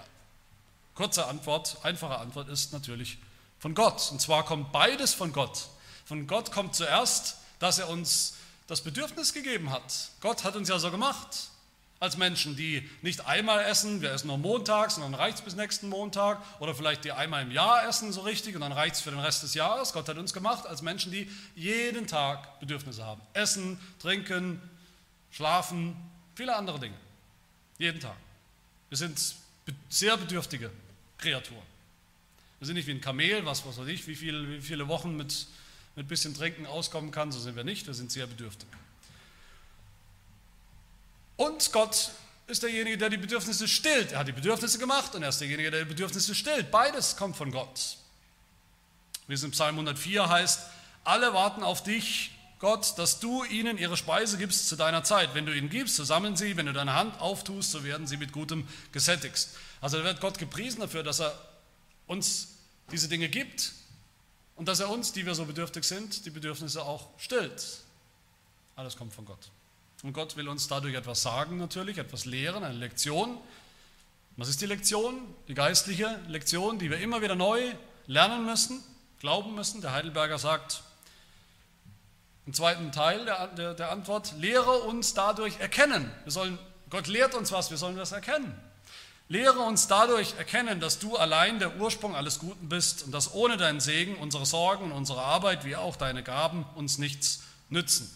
kurze 0.95 1.25
Antwort, 1.25 1.77
einfache 1.83 2.17
Antwort 2.17 2.49
ist 2.49 2.73
natürlich 2.73 3.17
von 3.59 3.75
Gott. 3.75 4.09
Und 4.11 4.21
zwar 4.21 4.43
kommt 4.45 4.71
beides 4.71 5.13
von 5.13 5.33
Gott. 5.33 5.69
Von 6.05 6.27
Gott 6.27 6.51
kommt 6.51 6.75
zuerst, 6.75 7.37
dass 7.59 7.79
er 7.79 7.89
uns 7.89 8.35
das 8.67 8.81
Bedürfnis 8.81 9.33
gegeben 9.33 9.69
hat. 9.69 10.09
Gott 10.21 10.43
hat 10.43 10.55
uns 10.55 10.69
ja 10.69 10.79
so 10.79 10.91
gemacht 10.91 11.49
als 11.99 12.17
Menschen, 12.17 12.57
die 12.57 12.89
nicht 13.01 13.25
einmal 13.25 13.63
essen, 13.63 14.01
wir 14.01 14.11
essen 14.11 14.27
nur 14.27 14.37
montags 14.37 14.97
und 14.97 15.03
dann 15.03 15.13
reicht 15.13 15.37
es 15.37 15.43
bis 15.45 15.55
nächsten 15.55 15.87
Montag 15.87 16.41
oder 16.59 16.75
vielleicht 16.75 17.05
die 17.05 17.13
einmal 17.13 17.43
im 17.43 17.51
Jahr 17.51 17.87
essen 17.87 18.11
so 18.11 18.21
richtig 18.21 18.55
und 18.55 18.61
dann 18.61 18.73
reicht 18.73 18.95
es 18.95 19.01
für 19.01 19.11
den 19.11 19.19
Rest 19.19 19.43
des 19.43 19.53
Jahres. 19.53 19.93
Gott 19.93 20.09
hat 20.09 20.17
uns 20.17 20.33
gemacht 20.33 20.67
als 20.67 20.81
Menschen, 20.81 21.13
die 21.13 21.31
jeden 21.55 22.05
Tag 22.05 22.59
Bedürfnisse 22.59 23.05
haben. 23.05 23.21
Essen, 23.31 23.79
trinken, 23.99 24.61
schlafen, 25.31 25.95
viele 26.35 26.53
andere 26.55 26.77
Dinge. 26.77 26.97
Jeden 27.77 28.01
Tag. 28.01 28.17
Wir 28.89 28.97
sind 28.97 29.35
sehr 29.87 30.17
bedürftige 30.17 30.71
Kreaturen. 31.23 31.73
Wir 32.59 32.67
sind 32.67 32.75
nicht 32.75 32.87
wie 32.87 32.91
ein 32.91 33.01
Kamel, 33.01 33.45
was, 33.45 33.65
weiß 33.65 33.87
ich, 33.87 34.05
wie 34.07 34.15
viele, 34.15 34.49
wie 34.49 34.61
viele 34.61 34.87
Wochen 34.87 35.15
mit, 35.15 35.47
mit 35.95 36.07
bisschen 36.07 36.35
Trinken 36.35 36.65
auskommen 36.65 37.11
kann, 37.11 37.31
so 37.31 37.39
sind 37.39 37.55
wir 37.55 37.63
nicht, 37.63 37.87
wir 37.87 37.93
sind 37.93 38.11
sehr 38.11 38.27
bedürftig. 38.27 38.67
Und 41.37 41.71
Gott 41.71 42.11
ist 42.47 42.61
derjenige, 42.61 42.97
der 42.97 43.09
die 43.09 43.17
Bedürfnisse 43.17 43.67
stillt. 43.67 44.11
Er 44.11 44.19
hat 44.19 44.27
die 44.27 44.33
Bedürfnisse 44.33 44.77
gemacht 44.77 45.15
und 45.15 45.23
er 45.23 45.29
ist 45.29 45.39
derjenige, 45.39 45.71
der 45.71 45.83
die 45.83 45.89
Bedürfnisse 45.89 46.35
stillt. 46.35 46.71
Beides 46.71 47.15
kommt 47.15 47.37
von 47.37 47.51
Gott. 47.51 47.97
Wie 49.27 49.33
es 49.33 49.43
in 49.43 49.51
Psalm 49.51 49.75
104 49.75 50.27
heißt, 50.29 50.61
alle 51.05 51.33
warten 51.33 51.63
auf 51.63 51.83
dich, 51.83 52.31
Gott, 52.63 52.97
dass 52.97 53.19
du 53.19 53.43
ihnen 53.43 53.77
ihre 53.77 53.97
Speise 53.97 54.37
gibst 54.37 54.69
zu 54.69 54.77
deiner 54.77 55.03
Zeit. 55.03 55.35
Wenn 55.35 55.45
du 55.45 55.53
ihnen 55.53 55.69
gibst, 55.69 55.97
so 55.97 56.05
sammeln 56.05 56.37
sie, 56.37 56.55
wenn 56.55 56.65
du 56.65 56.71
deine 56.71 56.93
Hand 56.93 57.19
auftust, 57.19 57.71
so 57.71 57.83
werden 57.83 58.07
sie 58.07 58.15
mit 58.15 58.31
Gutem 58.31 58.65
gesättigt. 58.93 59.49
Also 59.81 60.01
wird 60.05 60.21
Gott 60.21 60.37
gepriesen 60.37 60.79
dafür, 60.79 61.03
dass 61.03 61.19
er 61.19 61.37
uns 62.07 62.59
diese 62.89 63.09
Dinge 63.09 63.27
gibt 63.27 63.73
und 64.55 64.69
dass 64.69 64.79
er 64.79 64.89
uns, 64.89 65.11
die 65.11 65.25
wir 65.25 65.35
so 65.35 65.43
bedürftig 65.43 65.83
sind, 65.83 66.25
die 66.25 66.29
Bedürfnisse 66.29 66.83
auch 66.83 67.09
stillt. 67.17 67.81
Alles 68.77 68.95
kommt 68.95 69.13
von 69.13 69.25
Gott. 69.25 69.51
Und 70.01 70.13
Gott 70.13 70.37
will 70.37 70.47
uns 70.47 70.69
dadurch 70.69 70.95
etwas 70.95 71.21
sagen 71.21 71.57
natürlich, 71.57 71.97
etwas 71.97 72.23
lehren, 72.23 72.63
eine 72.63 72.77
Lektion. 72.77 73.39
Was 74.37 74.47
ist 74.47 74.61
die 74.61 74.67
Lektion? 74.67 75.35
Die 75.49 75.53
geistliche 75.53 76.17
Lektion, 76.29 76.79
die 76.79 76.89
wir 76.89 76.99
immer 76.99 77.21
wieder 77.21 77.35
neu 77.35 77.73
lernen 78.07 78.45
müssen, 78.45 78.81
glauben 79.19 79.53
müssen. 79.53 79.81
Der 79.81 79.91
Heidelberger 79.91 80.39
sagt 80.39 80.81
im 82.45 82.53
zweiten 82.53 82.91
Teil 82.91 83.25
der, 83.25 83.47
der, 83.47 83.73
der 83.73 83.91
Antwort, 83.91 84.33
lehre 84.37 84.79
uns 84.81 85.13
dadurch 85.13 85.59
erkennen. 85.59 86.11
Wir 86.23 86.31
sollen, 86.31 86.59
Gott 86.89 87.07
lehrt 87.07 87.35
uns 87.35 87.51
was, 87.51 87.69
wir 87.69 87.77
sollen 87.77 87.95
das 87.95 88.11
erkennen. 88.11 88.53
Lehre 89.29 89.59
uns 89.59 89.87
dadurch 89.87 90.35
erkennen, 90.37 90.79
dass 90.79 90.99
du 90.99 91.15
allein 91.15 91.59
der 91.59 91.77
Ursprung 91.77 92.15
alles 92.15 92.39
Guten 92.39 92.69
bist 92.69 93.03
und 93.03 93.11
dass 93.11 93.33
ohne 93.33 93.57
deinen 93.57 93.79
Segen 93.79 94.17
unsere 94.17 94.45
Sorgen 94.45 94.85
und 94.85 94.91
unsere 94.91 95.21
Arbeit 95.21 95.63
wie 95.63 95.75
auch 95.75 95.95
deine 95.95 96.23
Gaben 96.23 96.65
uns 96.75 96.97
nichts 96.97 97.43
nützen. 97.69 98.11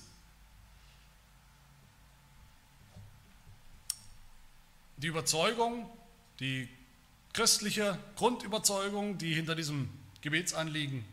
die 4.97 5.07
Überzeugung, 5.07 5.89
die 6.39 6.67
christliche 7.33 7.97
Grundüberzeugung, 8.15 9.17
die 9.17 9.33
hinter 9.33 9.55
diesem 9.55 9.89
Gebetsanliegen 10.21 11.05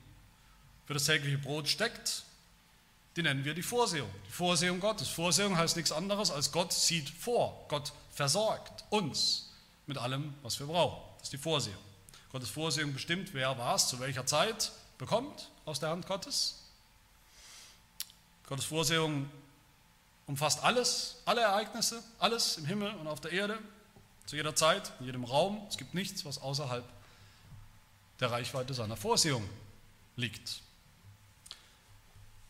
für 0.86 0.94
das 0.94 1.04
tägliche 1.04 1.38
Brot 1.38 1.68
steckt, 1.68 2.24
die 3.16 3.22
nennen 3.22 3.44
wir 3.44 3.54
die 3.54 3.62
Vorsehung. 3.62 4.10
Die 4.26 4.32
Vorsehung 4.32 4.80
Gottes. 4.80 5.08
Vorsehung 5.08 5.56
heißt 5.56 5.76
nichts 5.76 5.92
anderes 5.92 6.30
als 6.30 6.50
Gott 6.50 6.72
sieht 6.72 7.08
vor. 7.08 7.64
Gott 7.68 7.92
versorgt 8.12 8.84
uns 8.90 9.50
mit 9.86 9.98
allem, 9.98 10.34
was 10.42 10.58
wir 10.58 10.66
brauchen. 10.66 11.00
Das 11.18 11.26
ist 11.28 11.32
die 11.32 11.38
Vorsehung. 11.38 11.78
Gottes 12.32 12.50
Vorsehung 12.50 12.92
bestimmt, 12.92 13.32
wer 13.32 13.56
was 13.58 13.88
zu 13.88 14.00
welcher 14.00 14.26
Zeit 14.26 14.72
bekommt 14.98 15.50
aus 15.64 15.78
der 15.78 15.90
Hand 15.90 16.06
Gottes. 16.06 16.64
Gottes 18.46 18.64
Vorsehung 18.64 19.30
umfasst 20.26 20.62
alles, 20.64 21.22
alle 21.24 21.42
Ereignisse, 21.42 22.02
alles 22.18 22.58
im 22.58 22.66
Himmel 22.66 22.92
und 22.94 23.06
auf 23.06 23.20
der 23.20 23.30
Erde, 23.30 23.58
zu 24.26 24.36
jeder 24.36 24.56
Zeit, 24.56 24.92
in 24.98 25.06
jedem 25.06 25.24
Raum. 25.24 25.64
Es 25.68 25.76
gibt 25.76 25.94
nichts, 25.94 26.24
was 26.24 26.38
außerhalb 26.38 26.84
der 28.18 28.30
Reichweite 28.30 28.74
seiner 28.74 28.96
Vorsehung 28.96 29.48
liegt. 30.16 30.63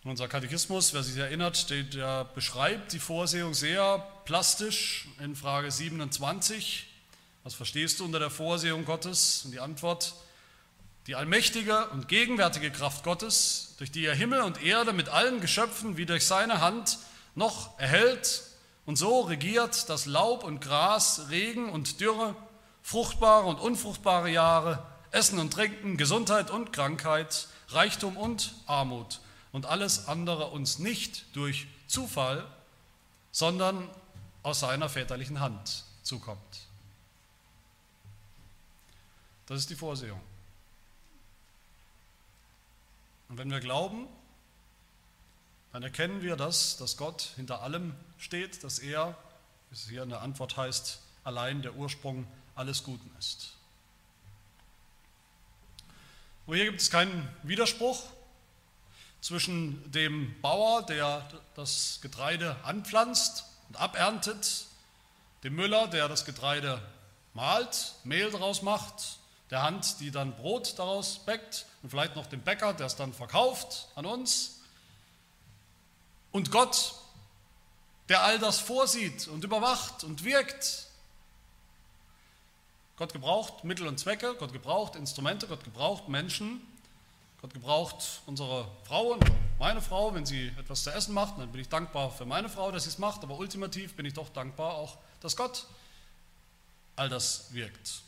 Und 0.04 0.10
unser 0.10 0.28
Katechismus, 0.28 0.92
wer 0.92 1.02
sich 1.02 1.16
erinnert, 1.16 1.70
der, 1.70 2.26
beschreibt 2.26 2.92
die 2.92 2.98
Vorsehung 2.98 3.54
sehr 3.54 4.06
plastisch 4.26 5.08
in 5.18 5.34
Frage 5.34 5.70
27. 5.70 6.86
Was 7.42 7.54
verstehst 7.54 8.00
du 8.00 8.04
unter 8.04 8.18
der 8.18 8.28
Vorsehung 8.28 8.84
Gottes? 8.84 9.46
Und 9.46 9.52
die 9.52 9.60
Antwort, 9.60 10.14
die 11.06 11.14
allmächtige 11.14 11.88
und 11.88 12.08
gegenwärtige 12.08 12.70
Kraft 12.70 13.02
Gottes, 13.02 13.76
durch 13.78 13.90
die 13.90 14.04
er 14.04 14.14
Himmel 14.14 14.42
und 14.42 14.62
Erde 14.62 14.92
mit 14.92 15.08
allen 15.08 15.40
Geschöpfen 15.40 15.96
wie 15.96 16.04
durch 16.04 16.26
seine 16.26 16.60
Hand 16.60 16.98
noch 17.34 17.78
erhält 17.78 18.42
und 18.84 18.96
so 18.96 19.22
regiert 19.22 19.88
das 19.88 20.04
Laub 20.04 20.44
und 20.44 20.60
Gras, 20.60 21.28
Regen 21.30 21.70
und 21.70 22.02
Dürre, 22.02 22.36
fruchtbare 22.82 23.46
und 23.46 23.58
unfruchtbare 23.58 24.28
Jahre, 24.28 24.84
Essen 25.12 25.38
und 25.38 25.54
Trinken, 25.54 25.96
Gesundheit 25.96 26.50
und 26.50 26.74
Krankheit, 26.74 27.48
Reichtum 27.70 28.18
und 28.18 28.54
Armut 28.66 29.20
und 29.54 29.66
alles 29.66 30.08
andere 30.08 30.48
uns 30.48 30.80
nicht 30.80 31.26
durch 31.36 31.68
Zufall, 31.86 32.44
sondern 33.30 33.88
aus 34.42 34.58
seiner 34.58 34.88
väterlichen 34.88 35.38
Hand 35.38 35.84
zukommt. 36.02 36.66
Das 39.46 39.60
ist 39.60 39.70
die 39.70 39.76
Vorsehung. 39.76 40.20
Und 43.28 43.38
wenn 43.38 43.48
wir 43.48 43.60
glauben, 43.60 44.08
dann 45.72 45.84
erkennen 45.84 46.20
wir 46.20 46.34
das, 46.34 46.76
dass 46.76 46.96
Gott 46.96 47.22
hinter 47.36 47.62
allem 47.62 47.94
steht, 48.18 48.64
dass 48.64 48.80
er, 48.80 49.16
wie 49.70 49.76
es 49.76 49.88
hier 49.88 50.02
in 50.02 50.08
der 50.08 50.22
Antwort 50.22 50.56
heißt, 50.56 50.98
allein 51.22 51.62
der 51.62 51.76
Ursprung 51.76 52.26
alles 52.56 52.82
Guten 52.82 53.08
ist. 53.20 53.52
Und 56.46 56.56
hier 56.56 56.64
gibt 56.64 56.80
es 56.80 56.90
keinen 56.90 57.28
Widerspruch 57.44 58.02
zwischen 59.24 59.90
dem 59.90 60.38
Bauer, 60.42 60.82
der 60.82 61.26
das 61.54 61.98
Getreide 62.02 62.56
anpflanzt 62.62 63.46
und 63.68 63.76
aberntet, 63.80 64.66
dem 65.44 65.54
Müller, 65.54 65.88
der 65.88 66.08
das 66.08 66.26
Getreide 66.26 66.78
malt, 67.32 67.94
Mehl 68.04 68.30
daraus 68.30 68.60
macht, 68.60 69.16
der 69.48 69.62
Hand, 69.62 69.98
die 70.00 70.10
dann 70.10 70.36
Brot 70.36 70.78
daraus 70.78 71.20
bäckt 71.20 71.64
und 71.82 71.88
vielleicht 71.88 72.16
noch 72.16 72.26
dem 72.26 72.42
Bäcker, 72.42 72.74
der 72.74 72.84
es 72.84 72.96
dann 72.96 73.14
verkauft 73.14 73.88
an 73.94 74.04
uns 74.04 74.60
und 76.30 76.50
Gott, 76.50 76.94
der 78.10 78.24
all 78.24 78.38
das 78.38 78.60
vorsieht 78.60 79.26
und 79.28 79.42
überwacht 79.42 80.04
und 80.04 80.24
wirkt. 80.24 80.88
Gott 82.98 83.14
gebraucht 83.14 83.64
Mittel 83.64 83.86
und 83.86 83.98
Zwecke, 83.98 84.34
Gott 84.34 84.52
gebraucht 84.52 84.96
Instrumente, 84.96 85.46
Gott 85.46 85.64
gebraucht 85.64 86.10
Menschen, 86.10 86.60
Gott 87.44 87.52
gebraucht 87.52 88.22
unsere 88.24 88.66
Frauen, 88.84 89.20
meine 89.58 89.82
Frau, 89.82 90.14
wenn 90.14 90.24
sie 90.24 90.50
etwas 90.58 90.82
zu 90.82 90.90
essen 90.90 91.12
macht, 91.12 91.38
dann 91.38 91.52
bin 91.52 91.60
ich 91.60 91.68
dankbar 91.68 92.10
für 92.10 92.24
meine 92.24 92.48
Frau, 92.48 92.72
dass 92.72 92.84
sie 92.84 92.88
es 92.88 92.96
macht, 92.96 93.22
aber 93.22 93.36
ultimativ 93.36 93.92
bin 93.96 94.06
ich 94.06 94.14
doch 94.14 94.30
dankbar 94.30 94.76
auch, 94.76 94.96
dass 95.20 95.36
Gott 95.36 95.66
all 96.96 97.10
das 97.10 97.52
wirkt 97.52 98.00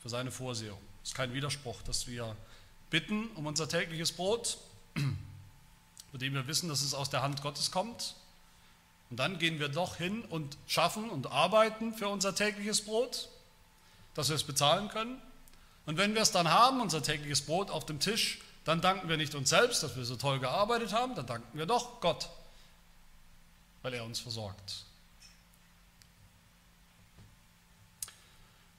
für 0.00 0.08
seine 0.08 0.30
Vorsehung. 0.30 0.78
Es 1.02 1.08
ist 1.08 1.16
kein 1.16 1.34
Widerspruch, 1.34 1.82
dass 1.82 2.06
wir 2.06 2.36
bitten 2.88 3.26
um 3.34 3.46
unser 3.46 3.68
tägliches 3.68 4.12
Brot, 4.12 4.58
von 4.94 6.20
dem 6.20 6.32
wir 6.34 6.46
wissen, 6.46 6.68
dass 6.68 6.80
es 6.80 6.94
aus 6.94 7.10
der 7.10 7.20
Hand 7.20 7.42
Gottes 7.42 7.72
kommt. 7.72 8.14
Und 9.10 9.16
dann 9.16 9.40
gehen 9.40 9.58
wir 9.58 9.70
doch 9.70 9.96
hin 9.96 10.22
und 10.22 10.56
schaffen 10.68 11.10
und 11.10 11.26
arbeiten 11.26 11.94
für 11.94 12.06
unser 12.06 12.32
tägliches 12.36 12.84
Brot, 12.84 13.28
dass 14.14 14.28
wir 14.28 14.36
es 14.36 14.44
bezahlen 14.44 14.88
können. 14.88 15.20
Und 15.84 15.96
wenn 15.96 16.14
wir 16.14 16.22
es 16.22 16.30
dann 16.30 16.48
haben, 16.48 16.80
unser 16.80 17.02
tägliches 17.02 17.40
Brot 17.40 17.72
auf 17.72 17.86
dem 17.86 17.98
Tisch, 17.98 18.38
dann 18.64 18.80
danken 18.80 19.08
wir 19.08 19.16
nicht 19.16 19.34
uns 19.34 19.50
selbst, 19.50 19.82
dass 19.82 19.96
wir 19.96 20.04
so 20.04 20.16
toll 20.16 20.40
gearbeitet 20.40 20.92
haben, 20.92 21.14
dann 21.14 21.26
danken 21.26 21.56
wir 21.56 21.66
doch 21.66 22.00
Gott, 22.00 22.30
weil 23.82 23.94
er 23.94 24.04
uns 24.04 24.20
versorgt. 24.20 24.84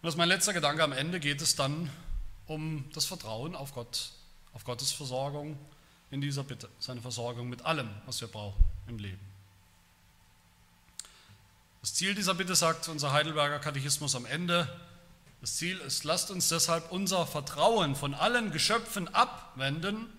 Und 0.01 0.07
das 0.07 0.15
ist 0.15 0.17
mein 0.17 0.29
letzter 0.29 0.53
Gedanke. 0.53 0.83
Am 0.83 0.91
Ende 0.91 1.19
geht 1.19 1.41
es 1.41 1.55
dann 1.55 1.89
um 2.47 2.89
das 2.93 3.05
Vertrauen 3.05 3.55
auf 3.55 3.73
Gott, 3.73 4.11
auf 4.53 4.63
Gottes 4.63 4.91
Versorgung 4.91 5.57
in 6.11 6.21
dieser 6.21 6.43
Bitte, 6.43 6.69
seine 6.79 7.01
Versorgung 7.01 7.49
mit 7.49 7.65
allem, 7.65 7.89
was 8.05 8.21
wir 8.21 8.27
brauchen 8.27 8.63
im 8.87 8.99
Leben. 8.99 9.19
Das 11.81 11.93
Ziel 11.93 12.15
dieser 12.15 12.33
Bitte 12.33 12.55
sagt 12.55 12.87
unser 12.87 13.11
Heidelberger 13.11 13.59
Katechismus 13.59 14.15
am 14.15 14.25
Ende, 14.25 14.67
das 15.45 15.57
Ziel 15.57 15.77
ist, 15.81 16.03
lasst 16.05 16.31
uns 16.31 16.49
deshalb 16.49 16.91
unser 16.91 17.27
Vertrauen 17.27 17.95
von 17.95 18.15
allen 18.15 18.51
Geschöpfen 18.51 19.07
abwenden 19.13 20.11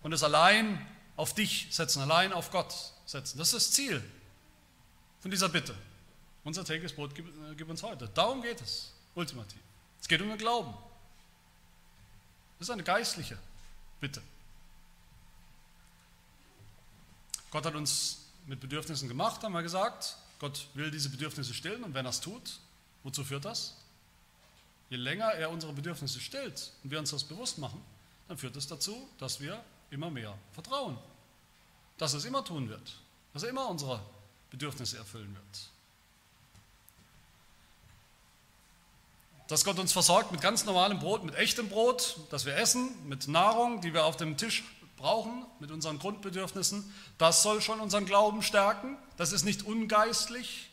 und 0.00 0.12
es 0.12 0.22
allein 0.22 0.86
auf 1.16 1.34
dich 1.34 1.66
setzen, 1.72 2.00
allein 2.00 2.32
auf 2.32 2.52
Gott 2.52 2.72
setzen. 3.04 3.36
Das 3.36 3.48
ist 3.48 3.54
das 3.54 3.70
Ziel 3.72 4.00
von 5.18 5.32
dieser 5.32 5.48
Bitte. 5.48 5.74
Unser 6.44 6.64
tägliches 6.64 6.94
Brot 6.94 7.16
gib, 7.16 7.26
äh, 7.26 7.56
gib 7.56 7.68
uns 7.68 7.82
heute. 7.82 8.08
Darum 8.14 8.42
geht 8.42 8.60
es, 8.60 8.92
ultimativ. 9.16 9.58
Es 10.00 10.06
geht 10.06 10.22
um 10.22 10.28
den 10.28 10.38
Glauben. 10.38 10.72
Das 12.60 12.68
ist 12.68 12.70
eine 12.70 12.84
geistliche 12.84 13.36
Bitte. 13.98 14.22
Gott 17.50 17.66
hat 17.66 17.74
uns 17.74 18.20
mit 18.46 18.60
Bedürfnissen 18.60 19.08
gemacht, 19.08 19.42
haben 19.42 19.52
wir 19.52 19.64
gesagt. 19.64 20.16
Gott 20.38 20.68
will 20.74 20.92
diese 20.92 21.08
Bedürfnisse 21.08 21.54
stillen 21.54 21.82
und 21.82 21.92
wenn 21.92 22.06
er 22.06 22.10
es 22.10 22.20
tut, 22.20 22.60
wozu 23.02 23.24
führt 23.24 23.46
das? 23.46 23.74
Je 24.94 25.00
länger 25.00 25.32
er 25.32 25.50
unsere 25.50 25.72
Bedürfnisse 25.72 26.20
stillt 26.20 26.70
und 26.84 26.92
wir 26.92 27.00
uns 27.00 27.10
das 27.10 27.24
bewusst 27.24 27.58
machen, 27.58 27.82
dann 28.28 28.38
führt 28.38 28.54
das 28.54 28.68
dazu, 28.68 29.08
dass 29.18 29.40
wir 29.40 29.60
immer 29.90 30.08
mehr 30.08 30.38
vertrauen. 30.52 30.96
Dass 31.98 32.14
er 32.14 32.18
es 32.18 32.24
immer 32.24 32.44
tun 32.44 32.68
wird. 32.68 32.94
Dass 33.32 33.42
er 33.42 33.48
immer 33.48 33.68
unsere 33.68 34.00
Bedürfnisse 34.52 34.96
erfüllen 34.96 35.34
wird. 35.34 35.70
Dass 39.48 39.64
Gott 39.64 39.80
uns 39.80 39.92
versorgt 39.92 40.30
mit 40.30 40.40
ganz 40.40 40.64
normalem 40.64 41.00
Brot, 41.00 41.24
mit 41.24 41.34
echtem 41.34 41.68
Brot, 41.68 42.16
das 42.30 42.46
wir 42.46 42.56
essen, 42.56 42.94
mit 43.08 43.26
Nahrung, 43.26 43.80
die 43.80 43.92
wir 43.92 44.04
auf 44.04 44.16
dem 44.16 44.36
Tisch 44.36 44.62
brauchen, 44.96 45.44
mit 45.58 45.72
unseren 45.72 45.98
Grundbedürfnissen, 45.98 46.94
das 47.18 47.42
soll 47.42 47.60
schon 47.60 47.80
unseren 47.80 48.06
Glauben 48.06 48.42
stärken. 48.42 48.96
Das 49.16 49.32
ist 49.32 49.42
nicht 49.42 49.64
ungeistlich. 49.64 50.70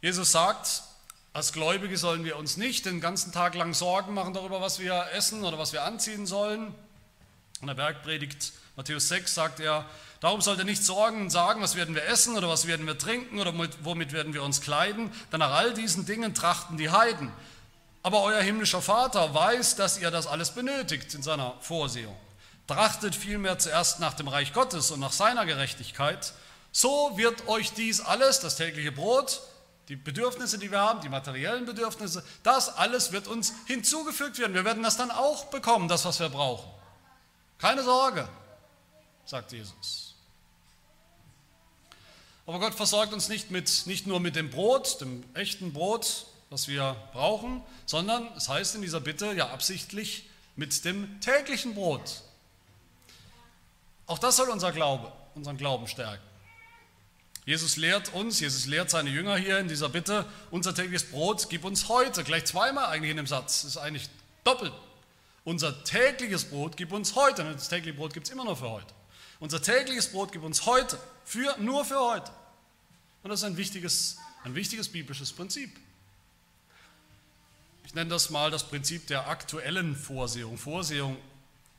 Jesus 0.00 0.30
sagt, 0.30 0.84
als 1.32 1.52
Gläubige 1.52 1.96
sollen 1.96 2.24
wir 2.24 2.36
uns 2.36 2.56
nicht 2.56 2.86
den 2.86 3.00
ganzen 3.00 3.30
Tag 3.32 3.54
lang 3.54 3.72
Sorgen 3.72 4.14
machen 4.14 4.34
darüber, 4.34 4.60
was 4.60 4.80
wir 4.80 5.06
essen 5.12 5.44
oder 5.44 5.58
was 5.58 5.72
wir 5.72 5.84
anziehen 5.84 6.26
sollen. 6.26 6.74
In 7.60 7.68
der 7.68 7.74
Bergpredigt 7.74 8.52
Matthäus 8.74 9.08
6 9.08 9.34
sagt 9.34 9.60
er, 9.60 9.86
darum 10.20 10.40
sollt 10.40 10.58
ihr 10.58 10.64
nicht 10.64 10.84
sorgen 10.84 11.22
und 11.22 11.30
sagen, 11.30 11.62
was 11.62 11.76
werden 11.76 11.94
wir 11.94 12.04
essen 12.04 12.36
oder 12.36 12.48
was 12.48 12.66
werden 12.66 12.86
wir 12.86 12.98
trinken 12.98 13.38
oder 13.38 13.52
womit 13.82 14.12
werden 14.12 14.34
wir 14.34 14.42
uns 14.42 14.60
kleiden, 14.60 15.12
denn 15.30 15.38
nach 15.38 15.52
all 15.52 15.72
diesen 15.72 16.04
Dingen 16.04 16.34
trachten 16.34 16.78
die 16.78 16.90
Heiden. 16.90 17.32
Aber 18.02 18.22
euer 18.22 18.40
himmlischer 18.40 18.82
Vater 18.82 19.32
weiß, 19.34 19.76
dass 19.76 19.98
ihr 19.98 20.10
das 20.10 20.26
alles 20.26 20.50
benötigt 20.50 21.14
in 21.14 21.22
seiner 21.22 21.54
Vorsehung. 21.60 22.16
Trachtet 22.66 23.14
vielmehr 23.14 23.58
zuerst 23.58 24.00
nach 24.00 24.14
dem 24.14 24.28
Reich 24.28 24.52
Gottes 24.52 24.90
und 24.90 25.00
nach 25.00 25.12
seiner 25.12 25.44
Gerechtigkeit, 25.46 26.32
so 26.72 27.12
wird 27.16 27.46
euch 27.46 27.72
dies 27.72 28.00
alles, 28.00 28.40
das 28.40 28.56
tägliche 28.56 28.92
Brot, 28.92 29.42
die 29.90 29.96
Bedürfnisse, 29.96 30.56
die 30.56 30.70
wir 30.70 30.78
haben, 30.78 31.00
die 31.00 31.08
materiellen 31.08 31.66
Bedürfnisse, 31.66 32.24
das 32.44 32.68
alles 32.68 33.10
wird 33.10 33.26
uns 33.26 33.52
hinzugefügt 33.66 34.38
werden. 34.38 34.54
Wir 34.54 34.64
werden 34.64 34.84
das 34.84 34.96
dann 34.96 35.10
auch 35.10 35.46
bekommen, 35.46 35.88
das, 35.88 36.04
was 36.04 36.20
wir 36.20 36.28
brauchen. 36.28 36.70
Keine 37.58 37.82
Sorge, 37.82 38.28
sagt 39.26 39.50
Jesus. 39.50 40.14
Aber 42.46 42.60
Gott 42.60 42.74
versorgt 42.74 43.12
uns 43.12 43.28
nicht, 43.28 43.50
mit, 43.50 43.86
nicht 43.86 44.06
nur 44.06 44.20
mit 44.20 44.36
dem 44.36 44.48
Brot, 44.48 45.00
dem 45.00 45.24
echten 45.34 45.72
Brot, 45.72 46.26
was 46.50 46.68
wir 46.68 46.94
brauchen, 47.12 47.60
sondern 47.84 48.28
es 48.36 48.48
heißt 48.48 48.76
in 48.76 48.82
dieser 48.82 49.00
Bitte 49.00 49.32
ja 49.32 49.50
absichtlich 49.50 50.30
mit 50.54 50.84
dem 50.84 51.20
täglichen 51.20 51.74
Brot. 51.74 52.22
Auch 54.06 54.20
das 54.20 54.36
soll 54.36 54.50
unser 54.50 54.70
Glaube, 54.70 55.10
unseren 55.34 55.56
Glauben 55.56 55.88
stärken. 55.88 56.29
Jesus 57.50 57.76
lehrt 57.76 58.14
uns, 58.14 58.38
Jesus 58.38 58.66
lehrt 58.66 58.90
seine 58.90 59.10
Jünger 59.10 59.36
hier 59.36 59.58
in 59.58 59.66
dieser 59.66 59.88
Bitte, 59.88 60.24
unser 60.52 60.72
tägliches 60.72 61.02
Brot 61.02 61.48
gib 61.50 61.64
uns 61.64 61.88
heute, 61.88 62.22
gleich 62.22 62.44
zweimal 62.44 62.86
eigentlich 62.86 63.10
in 63.10 63.16
dem 63.16 63.26
Satz, 63.26 63.64
ist 63.64 63.76
eigentlich 63.76 64.08
doppelt. 64.44 64.72
Unser 65.42 65.82
tägliches 65.82 66.44
Brot 66.44 66.76
gib 66.76 66.92
uns 66.92 67.16
heute, 67.16 67.42
das 67.42 67.68
tägliche 67.68 67.96
Brot 67.96 68.14
gibt 68.14 68.28
es 68.28 68.32
immer 68.32 68.44
nur 68.44 68.56
für 68.56 68.70
heute. 68.70 68.94
Unser 69.40 69.60
tägliches 69.60 70.12
Brot 70.12 70.30
gib 70.30 70.44
uns 70.44 70.64
heute, 70.64 70.96
für, 71.24 71.56
nur 71.58 71.84
für 71.84 71.98
heute. 71.98 72.30
Und 73.24 73.30
das 73.30 73.40
ist 73.40 73.44
ein 73.44 73.56
wichtiges, 73.56 74.18
ein 74.44 74.54
wichtiges 74.54 74.88
biblisches 74.88 75.32
Prinzip. 75.32 75.76
Ich 77.84 77.94
nenne 77.94 78.10
das 78.10 78.30
mal 78.30 78.52
das 78.52 78.62
Prinzip 78.62 79.08
der 79.08 79.26
aktuellen 79.26 79.96
Vorsehung. 79.96 80.56
Vorsehung 80.56 81.16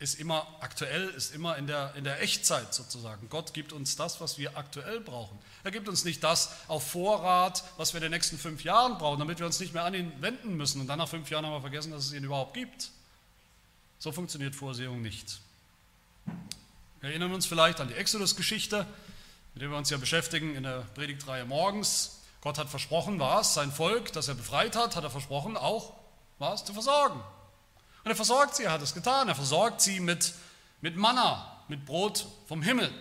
ist 0.02 0.20
immer 0.20 0.48
aktuell, 0.62 1.10
ist 1.10 1.34
immer 1.36 1.58
in 1.58 1.68
der, 1.68 1.94
in 1.96 2.04
der 2.04 2.24
Echtzeit 2.24 2.74
sozusagen. 2.74 3.30
Gott 3.30 3.54
gibt 3.54 3.72
uns 3.72 3.96
das, 3.96 4.20
was 4.20 4.40
wir 4.40 4.58
aktuell 4.58 5.00
brauchen. 5.00 5.38
Er 5.64 5.70
gibt 5.70 5.88
uns 5.88 6.04
nicht 6.06 6.24
das 6.24 6.54
auf 6.68 6.90
Vorrat, 6.90 7.64
was 7.78 7.94
wir 7.94 8.00
in 8.00 8.04
den 8.04 8.12
nächsten 8.12 8.40
fünf 8.40 8.64
Jahren 8.64 8.98
brauchen, 8.98 9.20
damit 9.20 9.38
wir 9.38 9.46
uns 9.46 9.60
nicht 9.60 9.76
mehr 9.76 9.84
an 9.84 9.94
ihn 9.94 10.12
wenden 10.20 10.58
müssen 10.58 10.82
und 10.82 10.88
dann 10.88 10.98
nach 10.98 11.08
fünf 11.08 11.30
Jahren 11.30 11.46
haben 11.46 11.54
wir 11.54 11.62
vergessen, 11.62 11.92
dass 11.92 12.06
es 12.06 12.14
ihn 12.14 12.24
überhaupt 12.24 12.56
gibt. 12.56 12.90
So 14.00 14.12
funktioniert 14.12 14.56
Vorsehung 14.56 15.04
nicht. 15.04 15.40
Wir 17.00 17.12
erinnern 17.12 17.32
uns 17.32 17.46
vielleicht 17.46 17.80
an 17.80 17.88
die 17.88 17.94
Exodus-Geschichte, 17.94 18.88
mit 19.54 19.62
der 19.62 19.70
wir 19.70 19.78
uns 19.78 19.92
ja 19.92 19.98
beschäftigen 19.98 20.56
in 20.56 20.64
der 20.64 20.80
Predigtreihe 20.96 21.46
morgens. 21.46 22.22
Gott 22.42 22.58
hat 22.58 22.70
versprochen, 22.70 23.20
was? 23.20 23.54
Sein 23.54 23.72
Volk, 23.72 24.12
das 24.14 24.28
er 24.28 24.34
befreit 24.34 24.76
hat, 24.76 24.96
hat 24.96 25.04
er 25.04 25.12
versprochen, 25.12 25.58
auch 25.58 25.94
was? 26.40 26.66
Zu 26.66 26.74
versorgen. 26.74 27.22
Und 28.04 28.12
er 28.12 28.16
versorgt 28.16 28.56
sie, 28.56 28.64
er 28.64 28.72
hat 28.72 28.82
es 28.82 28.94
getan. 28.94 29.28
Er 29.28 29.36
versorgt 29.36 29.82
sie 29.82 30.00
mit, 30.00 30.34
mit 30.82 30.96
Manna, 30.98 31.64
mit 31.68 31.86
Brot 31.86 32.26
vom 32.48 32.62
Himmel. 32.62 32.92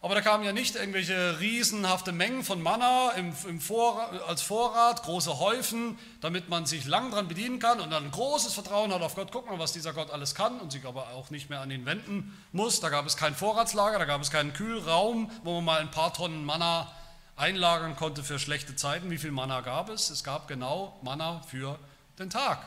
Aber 0.00 0.16
da 0.16 0.20
kamen 0.20 0.42
ja 0.42 0.52
nicht 0.52 0.74
irgendwelche 0.74 1.38
riesenhafte 1.38 2.10
Mengen 2.10 2.42
von 2.42 2.60
Manna 2.60 3.12
im, 3.12 3.32
im 3.48 3.60
Vorrat, 3.60 4.20
als 4.22 4.42
Vorrat, 4.42 5.04
große 5.04 5.38
Häufen, 5.38 5.96
damit 6.20 6.48
man 6.48 6.66
sich 6.66 6.86
lang 6.86 7.12
dran 7.12 7.28
bedienen 7.28 7.60
kann 7.60 7.78
und 7.78 7.90
dann 7.90 8.06
ein 8.06 8.10
großes 8.10 8.52
Vertrauen 8.52 8.92
hat 8.92 9.00
auf 9.00 9.14
Gott. 9.14 9.28
Guck 9.30 9.48
mal, 9.48 9.60
was 9.60 9.72
dieser 9.72 9.92
Gott 9.92 10.10
alles 10.10 10.34
kann 10.34 10.58
und 10.58 10.72
sich 10.72 10.84
aber 10.86 11.10
auch 11.10 11.30
nicht 11.30 11.50
mehr 11.50 11.60
an 11.60 11.70
ihn 11.70 11.86
wenden 11.86 12.36
muss. 12.50 12.80
Da 12.80 12.88
gab 12.88 13.06
es 13.06 13.16
kein 13.16 13.36
Vorratslager, 13.36 14.00
da 14.00 14.04
gab 14.04 14.20
es 14.20 14.32
keinen 14.32 14.52
Kühlraum, 14.52 15.30
wo 15.44 15.54
man 15.54 15.64
mal 15.64 15.80
ein 15.80 15.92
paar 15.92 16.12
Tonnen 16.12 16.44
Manna 16.44 16.90
einlagern 17.36 17.94
konnte 17.94 18.24
für 18.24 18.40
schlechte 18.40 18.74
Zeiten. 18.74 19.08
Wie 19.08 19.18
viel 19.18 19.30
Manna 19.30 19.60
gab 19.60 19.88
es? 19.88 20.10
Es 20.10 20.24
gab 20.24 20.48
genau 20.48 20.98
Manna 21.02 21.42
für 21.48 21.78
den 22.18 22.28
Tag 22.28 22.58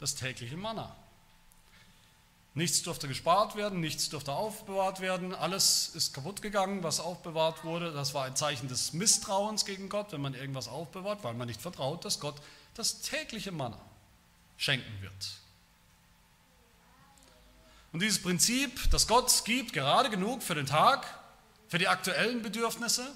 das 0.00 0.14
tägliche 0.16 0.56
Manna. 0.56 0.96
Nichts 2.54 2.82
durfte 2.82 3.06
gespart 3.06 3.54
werden, 3.54 3.78
nichts 3.78 4.08
durfte 4.08 4.32
aufbewahrt 4.32 5.00
werden, 5.00 5.34
alles 5.34 5.90
ist 5.94 6.12
kaputt 6.14 6.42
gegangen, 6.42 6.82
was 6.82 6.98
aufbewahrt 6.98 7.64
wurde. 7.64 7.92
Das 7.92 8.12
war 8.12 8.24
ein 8.24 8.34
Zeichen 8.34 8.66
des 8.66 8.92
Misstrauens 8.92 9.64
gegen 9.64 9.88
Gott, 9.88 10.10
wenn 10.10 10.20
man 10.20 10.34
irgendwas 10.34 10.66
aufbewahrt, 10.66 11.22
weil 11.22 11.34
man 11.34 11.46
nicht 11.46 11.62
vertraut, 11.62 12.04
dass 12.04 12.18
Gott 12.18 12.34
das 12.74 13.02
tägliche 13.02 13.52
Manna 13.52 13.78
schenken 14.56 15.00
wird. 15.00 15.30
Und 17.92 18.02
dieses 18.02 18.20
Prinzip, 18.20 18.90
dass 18.90 19.06
Gott 19.06 19.44
gibt 19.44 19.72
gerade 19.72 20.10
genug 20.10 20.42
für 20.42 20.54
den 20.54 20.66
Tag, 20.66 21.06
für 21.68 21.78
die 21.78 21.88
aktuellen 21.88 22.42
Bedürfnisse, 22.42 23.06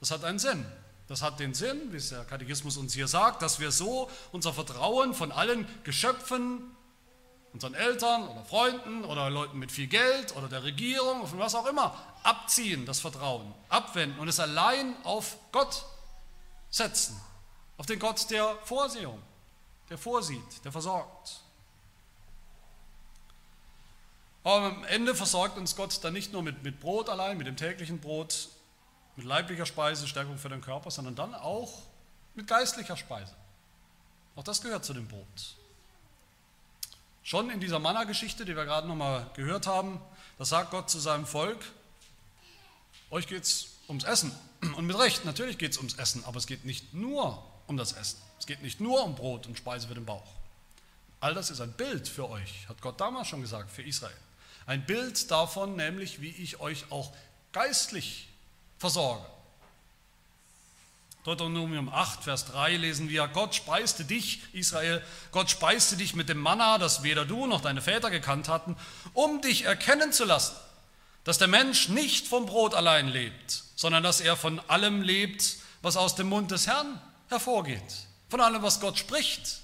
das 0.00 0.10
hat 0.10 0.24
einen 0.24 0.38
Sinn. 0.38 0.64
Das 1.08 1.22
hat 1.22 1.40
den 1.40 1.54
Sinn, 1.54 1.92
wie 1.92 1.96
es 1.96 2.10
der 2.10 2.24
Katechismus 2.24 2.76
uns 2.76 2.94
hier 2.94 3.08
sagt, 3.08 3.42
dass 3.42 3.60
wir 3.60 3.70
so 3.70 4.10
unser 4.30 4.52
Vertrauen 4.52 5.14
von 5.14 5.32
allen 5.32 5.66
Geschöpfen, 5.84 6.74
unseren 7.52 7.74
Eltern 7.74 8.28
oder 8.28 8.44
Freunden 8.44 9.04
oder 9.04 9.28
Leuten 9.28 9.58
mit 9.58 9.70
viel 9.70 9.88
Geld 9.88 10.34
oder 10.36 10.48
der 10.48 10.62
Regierung, 10.62 11.26
von 11.26 11.38
was 11.38 11.54
auch 11.54 11.66
immer, 11.66 11.94
abziehen, 12.22 12.86
das 12.86 13.00
Vertrauen, 13.00 13.52
abwenden 13.68 14.18
und 14.20 14.28
es 14.28 14.40
allein 14.40 14.94
auf 15.04 15.36
Gott 15.50 15.84
setzen, 16.70 17.20
auf 17.76 17.86
den 17.86 17.98
Gott 17.98 18.30
der 18.30 18.56
Vorsehung, 18.64 19.20
der 19.90 19.98
vorsieht, 19.98 20.64
der 20.64 20.72
versorgt. 20.72 21.40
Aber 24.44 24.66
am 24.66 24.84
Ende 24.84 25.14
versorgt 25.14 25.56
uns 25.58 25.76
Gott 25.76 26.02
dann 26.02 26.14
nicht 26.14 26.32
nur 26.32 26.42
mit, 26.42 26.62
mit 26.62 26.80
Brot 26.80 27.08
allein, 27.08 27.36
mit 27.36 27.46
dem 27.46 27.56
täglichen 27.56 28.00
Brot, 28.00 28.48
mit 29.16 29.26
leiblicher 29.26 29.66
Speise, 29.66 30.06
Stärkung 30.06 30.38
für 30.38 30.48
den 30.48 30.60
Körper, 30.60 30.90
sondern 30.90 31.14
dann 31.14 31.34
auch 31.34 31.82
mit 32.34 32.46
geistlicher 32.46 32.96
Speise. 32.96 33.34
Auch 34.36 34.44
das 34.44 34.62
gehört 34.62 34.84
zu 34.84 34.94
dem 34.94 35.06
Brot. 35.06 35.56
Schon 37.22 37.50
in 37.50 37.60
dieser 37.60 37.78
Manna-Geschichte, 37.78 38.44
die 38.44 38.56
wir 38.56 38.64
gerade 38.64 38.88
nochmal 38.88 39.30
gehört 39.34 39.66
haben, 39.66 40.00
da 40.38 40.44
sagt 40.44 40.70
Gott 40.70 40.90
zu 40.90 40.98
seinem 40.98 41.26
Volk, 41.26 41.64
euch 43.10 43.26
geht 43.26 43.44
es 43.44 43.68
ums 43.88 44.04
Essen. 44.04 44.32
Und 44.76 44.86
mit 44.86 44.98
Recht, 44.98 45.24
natürlich 45.24 45.58
geht 45.58 45.72
es 45.72 45.78
ums 45.78 45.94
Essen, 45.94 46.24
aber 46.24 46.38
es 46.38 46.46
geht 46.46 46.64
nicht 46.64 46.94
nur 46.94 47.44
um 47.66 47.76
das 47.76 47.92
Essen. 47.92 48.18
Es 48.38 48.46
geht 48.46 48.62
nicht 48.62 48.80
nur 48.80 49.04
um 49.04 49.14
Brot 49.14 49.46
und 49.46 49.56
Speise 49.56 49.86
für 49.86 49.94
den 49.94 50.04
Bauch. 50.04 50.26
All 51.20 51.32
das 51.32 51.50
ist 51.50 51.60
ein 51.60 51.72
Bild 51.74 52.08
für 52.08 52.28
euch, 52.28 52.68
hat 52.68 52.80
Gott 52.80 53.00
damals 53.00 53.28
schon 53.28 53.40
gesagt, 53.40 53.70
für 53.70 53.82
Israel. 53.82 54.16
Ein 54.66 54.84
Bild 54.84 55.30
davon, 55.30 55.76
nämlich 55.76 56.20
wie 56.20 56.30
ich 56.30 56.58
euch 56.58 56.90
auch 56.90 57.12
geistlich 57.52 58.28
versorge. 58.82 59.24
Deuteronomium 61.22 61.88
8, 61.88 62.24
Vers 62.24 62.46
3 62.46 62.78
lesen 62.78 63.08
wir, 63.08 63.28
Gott 63.28 63.54
speiste 63.54 64.04
dich, 64.04 64.40
Israel, 64.52 65.00
Gott 65.30 65.50
speiste 65.50 65.96
dich 65.96 66.16
mit 66.16 66.28
dem 66.28 66.38
Manna, 66.38 66.78
das 66.78 67.04
weder 67.04 67.24
du 67.24 67.46
noch 67.46 67.60
deine 67.60 67.80
Väter 67.80 68.10
gekannt 68.10 68.48
hatten, 68.48 68.76
um 69.14 69.40
dich 69.40 69.66
erkennen 69.66 70.12
zu 70.12 70.24
lassen, 70.24 70.56
dass 71.22 71.38
der 71.38 71.46
Mensch 71.46 71.90
nicht 71.90 72.26
vom 72.26 72.46
Brot 72.46 72.74
allein 72.74 73.06
lebt, 73.06 73.62
sondern 73.76 74.02
dass 74.02 74.20
er 74.20 74.36
von 74.36 74.58
allem 74.68 75.02
lebt, 75.02 75.58
was 75.80 75.96
aus 75.96 76.16
dem 76.16 76.28
Mund 76.28 76.50
des 76.50 76.66
Herrn 76.66 77.00
hervorgeht, 77.28 78.08
von 78.30 78.40
allem, 78.40 78.62
was 78.62 78.80
Gott 78.80 78.98
spricht. 78.98 79.60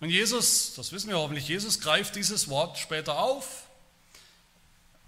Und 0.00 0.08
Jesus, 0.08 0.72
das 0.76 0.92
wissen 0.92 1.10
wir 1.10 1.18
hoffentlich, 1.18 1.46
Jesus 1.46 1.78
greift 1.80 2.16
dieses 2.16 2.48
Wort 2.48 2.78
später 2.78 3.18
auf. 3.18 3.65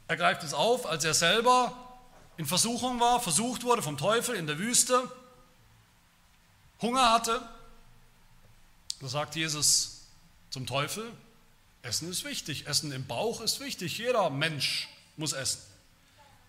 Er 0.09 0.16
greift 0.16 0.42
es 0.42 0.55
auf, 0.55 0.87
als 0.87 1.05
er 1.05 1.14
selber 1.14 1.73
in 2.38 2.47
Versuchung 2.47 2.99
war, 2.99 3.21
versucht 3.21 3.64
wurde 3.64 3.83
vom 3.83 3.99
Teufel 3.99 4.35
in 4.35 4.47
der 4.47 4.59
Wüste, 4.59 5.11
Hunger 6.81 7.12
hatte, 7.12 7.47
da 9.01 9.09
sagt 9.09 9.35
Jesus 9.35 10.07
zum 10.51 10.66
Teufel, 10.66 11.12
Essen 11.83 12.11
ist 12.11 12.25
wichtig, 12.25 12.66
Essen 12.66 12.92
im 12.92 13.07
Bauch 13.07 13.40
ist 13.40 13.61
wichtig, 13.61 13.99
jeder 13.99 14.31
Mensch 14.31 14.88
muss 15.16 15.33
essen. 15.33 15.62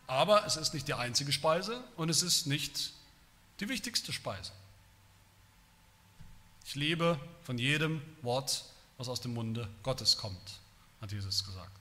Aber 0.08 0.46
es 0.46 0.56
ist 0.56 0.74
nicht 0.74 0.88
die 0.88 0.94
einzige 0.94 1.32
Speise 1.32 1.84
und 1.98 2.10
es 2.10 2.22
ist 2.22 2.48
nicht 2.48 2.94
die 3.60 3.70
wichtigste 3.70 4.14
Speise. 4.14 4.52
Ich 6.66 6.76
lebe 6.76 7.20
von 7.44 7.58
jedem 7.58 8.02
Wort, 8.22 8.66
was 8.98 9.10
aus 9.10 9.22
dem 9.22 9.34
Munde 9.34 9.68
Gottes 9.82 10.18
kommt, 10.18 10.60
hat 11.02 11.12
Jesus 11.12 11.44
gesagt. 11.44 11.79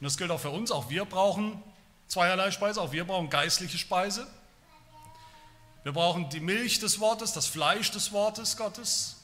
Und 0.00 0.06
das 0.06 0.16
gilt 0.16 0.30
auch 0.30 0.40
für 0.40 0.50
uns, 0.50 0.70
auch 0.70 0.88
wir 0.88 1.04
brauchen 1.04 1.62
zweierlei 2.08 2.50
Speise, 2.50 2.80
auch 2.80 2.92
wir 2.92 3.06
brauchen 3.06 3.28
geistliche 3.28 3.76
Speise. 3.76 4.26
Wir 5.82 5.92
brauchen 5.92 6.28
die 6.30 6.40
Milch 6.40 6.78
des 6.78 7.00
Wortes, 7.00 7.32
das 7.32 7.46
Fleisch 7.46 7.90
des 7.90 8.12
Wortes 8.12 8.56
Gottes. 8.56 9.16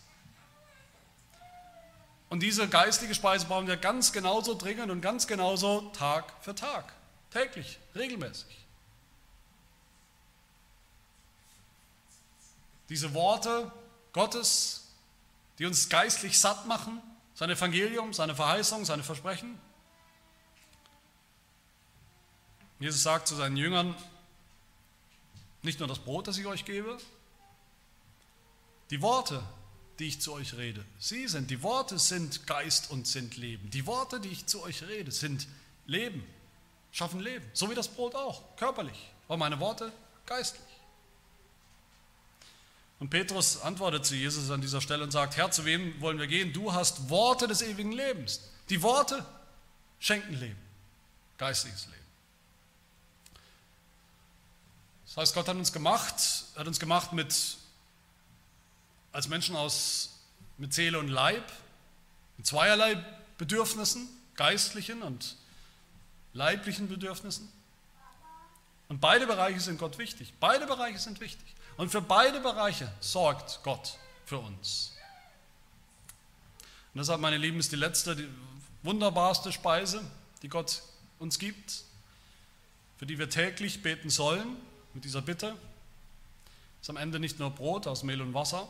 Und 2.29 2.41
diese 2.41 2.69
geistliche 2.69 3.15
Speise 3.15 3.47
brauchen 3.47 3.67
wir 3.67 3.77
ganz 3.77 4.13
genauso 4.13 4.55
dringend 4.55 4.91
und 4.91 5.01
ganz 5.01 5.27
genauso 5.27 5.83
Tag 5.91 6.33
für 6.43 6.55
Tag, 6.55 6.93
täglich, 7.31 7.79
regelmäßig. 7.95 8.67
Diese 12.89 13.15
Worte 13.15 13.71
Gottes, 14.13 14.89
die 15.59 15.67
uns 15.67 15.89
geistlich 15.89 16.39
satt 16.39 16.67
machen, 16.67 17.01
sein 17.35 17.51
Evangelium, 17.51 18.13
seine 18.13 18.35
Verheißung, 18.35 18.85
seine 18.85 19.03
Versprechen, 19.03 19.59
Jesus 22.79 23.03
sagt 23.03 23.29
zu 23.29 23.35
seinen 23.35 23.57
Jüngern, 23.57 23.95
nicht 25.63 25.79
nur 25.79 25.89
das 25.89 25.99
Brot, 25.99 26.29
das 26.29 26.39
ich 26.39 26.47
euch 26.47 26.65
gebe, 26.65 26.99
die 28.91 29.03
Worte, 29.03 29.43
die 29.99 30.07
ich 30.07 30.21
zu 30.21 30.33
euch 30.33 30.57
rede, 30.57 30.85
sie 30.99 31.27
sind, 31.27 31.51
die 31.51 31.63
Worte 31.63 31.99
sind 31.99 32.47
Geist 32.47 32.91
und 32.91 33.07
sind 33.07 33.37
Leben. 33.37 33.71
Die 33.71 33.87
Worte, 33.87 34.21
die 34.21 34.29
ich 34.29 34.47
zu 34.47 34.63
euch 34.63 34.83
rede, 34.83 35.11
sind 35.11 35.49
Leben, 35.87 36.25
schaffen 36.93 37.21
Leben. 37.21 37.45
So 37.53 37.71
wie 37.71 37.75
das 37.75 37.89
Brot 37.89 38.15
auch, 38.15 38.57
körperlich, 38.57 39.11
aber 39.27 39.39
meine 39.39 39.59
Worte 39.59 39.91
geistlich. 40.27 40.63
Und 42.99 43.11
Petrus 43.11 43.61
antwortet 43.61 44.07
zu 44.07 44.15
Jesus 44.15 44.51
an 44.51 44.61
dieser 44.61 44.81
Stelle 44.81 45.05
und 45.05 45.11
sagt, 45.11 45.37
Herr, 45.37 45.51
zu 45.51 45.65
wem 45.65 46.01
wollen 46.01 46.19
wir 46.19 46.27
gehen? 46.27 46.53
Du 46.53 46.73
hast 46.73 47.11
Worte 47.11 47.47
des 47.47 47.61
ewigen 47.63 47.93
Lebens. 47.93 48.41
Die 48.71 48.83
Worte 48.83 49.25
schenken 49.99 50.35
Leben, 50.35 50.59
geistliches 51.37 51.87
Leben. 51.87 52.06
Das 55.17 55.23
heißt, 55.31 55.35
Gott 55.35 55.49
hat 55.49 55.57
uns 55.57 55.73
gemacht, 55.73 56.45
hat 56.57 56.67
uns 56.67 56.79
gemacht 56.79 57.15
mit, 57.15 57.57
als 59.13 59.29
Menschen 59.29 59.57
aus, 59.57 60.11
mit 60.59 60.75
Seele 60.75 60.99
und 60.99 61.09
Leib, 61.09 61.51
mit 62.37 62.47
zweierlei 62.47 63.03
Bedürfnissen, 63.39 64.07
geistlichen 64.35 65.01
und 65.01 65.37
leiblichen 66.35 66.91
Bedürfnissen. 66.91 67.51
Und 68.91 69.01
beide 69.01 69.27
Bereiche 69.27 69.59
sind 69.59 69.79
Gott 69.79 69.97
wichtig. 69.97 70.35
Beide 70.39 70.67
Bereiche 70.67 70.99
sind 70.99 71.19
wichtig. 71.21 71.55
Und 71.79 71.89
für 71.89 72.03
beide 72.03 72.41
Bereiche 72.41 72.93
sorgt 73.01 73.61
Gott 73.63 73.99
für 74.27 74.39
uns. 74.39 74.93
Und 76.93 76.99
deshalb, 76.99 77.23
meine 77.23 77.39
Lieben, 77.39 77.59
ist 77.59 77.73
die 77.73 77.77
letzte, 77.77 78.17
die 78.17 78.29
wunderbarste 78.83 79.51
Speise, 79.51 80.05
die 80.43 80.51
Gott 80.51 80.83
uns 81.19 81.39
gibt, 81.39 81.85
für 82.99 83.07
die 83.07 83.19
wir 83.19 83.31
täglich 83.31 83.83
beten 83.83 84.11
sollen, 84.11 84.59
mit 84.97 85.05
dieser 85.05 85.21
Bitte 85.21 85.55
ist 86.81 86.89
am 86.89 86.97
Ende 86.97 87.21
nicht 87.21 87.39
nur 87.39 87.51
Brot 87.51 87.87
aus 87.87 88.03
Mehl 88.03 88.23
und 88.23 88.33
Wasser, 88.33 88.67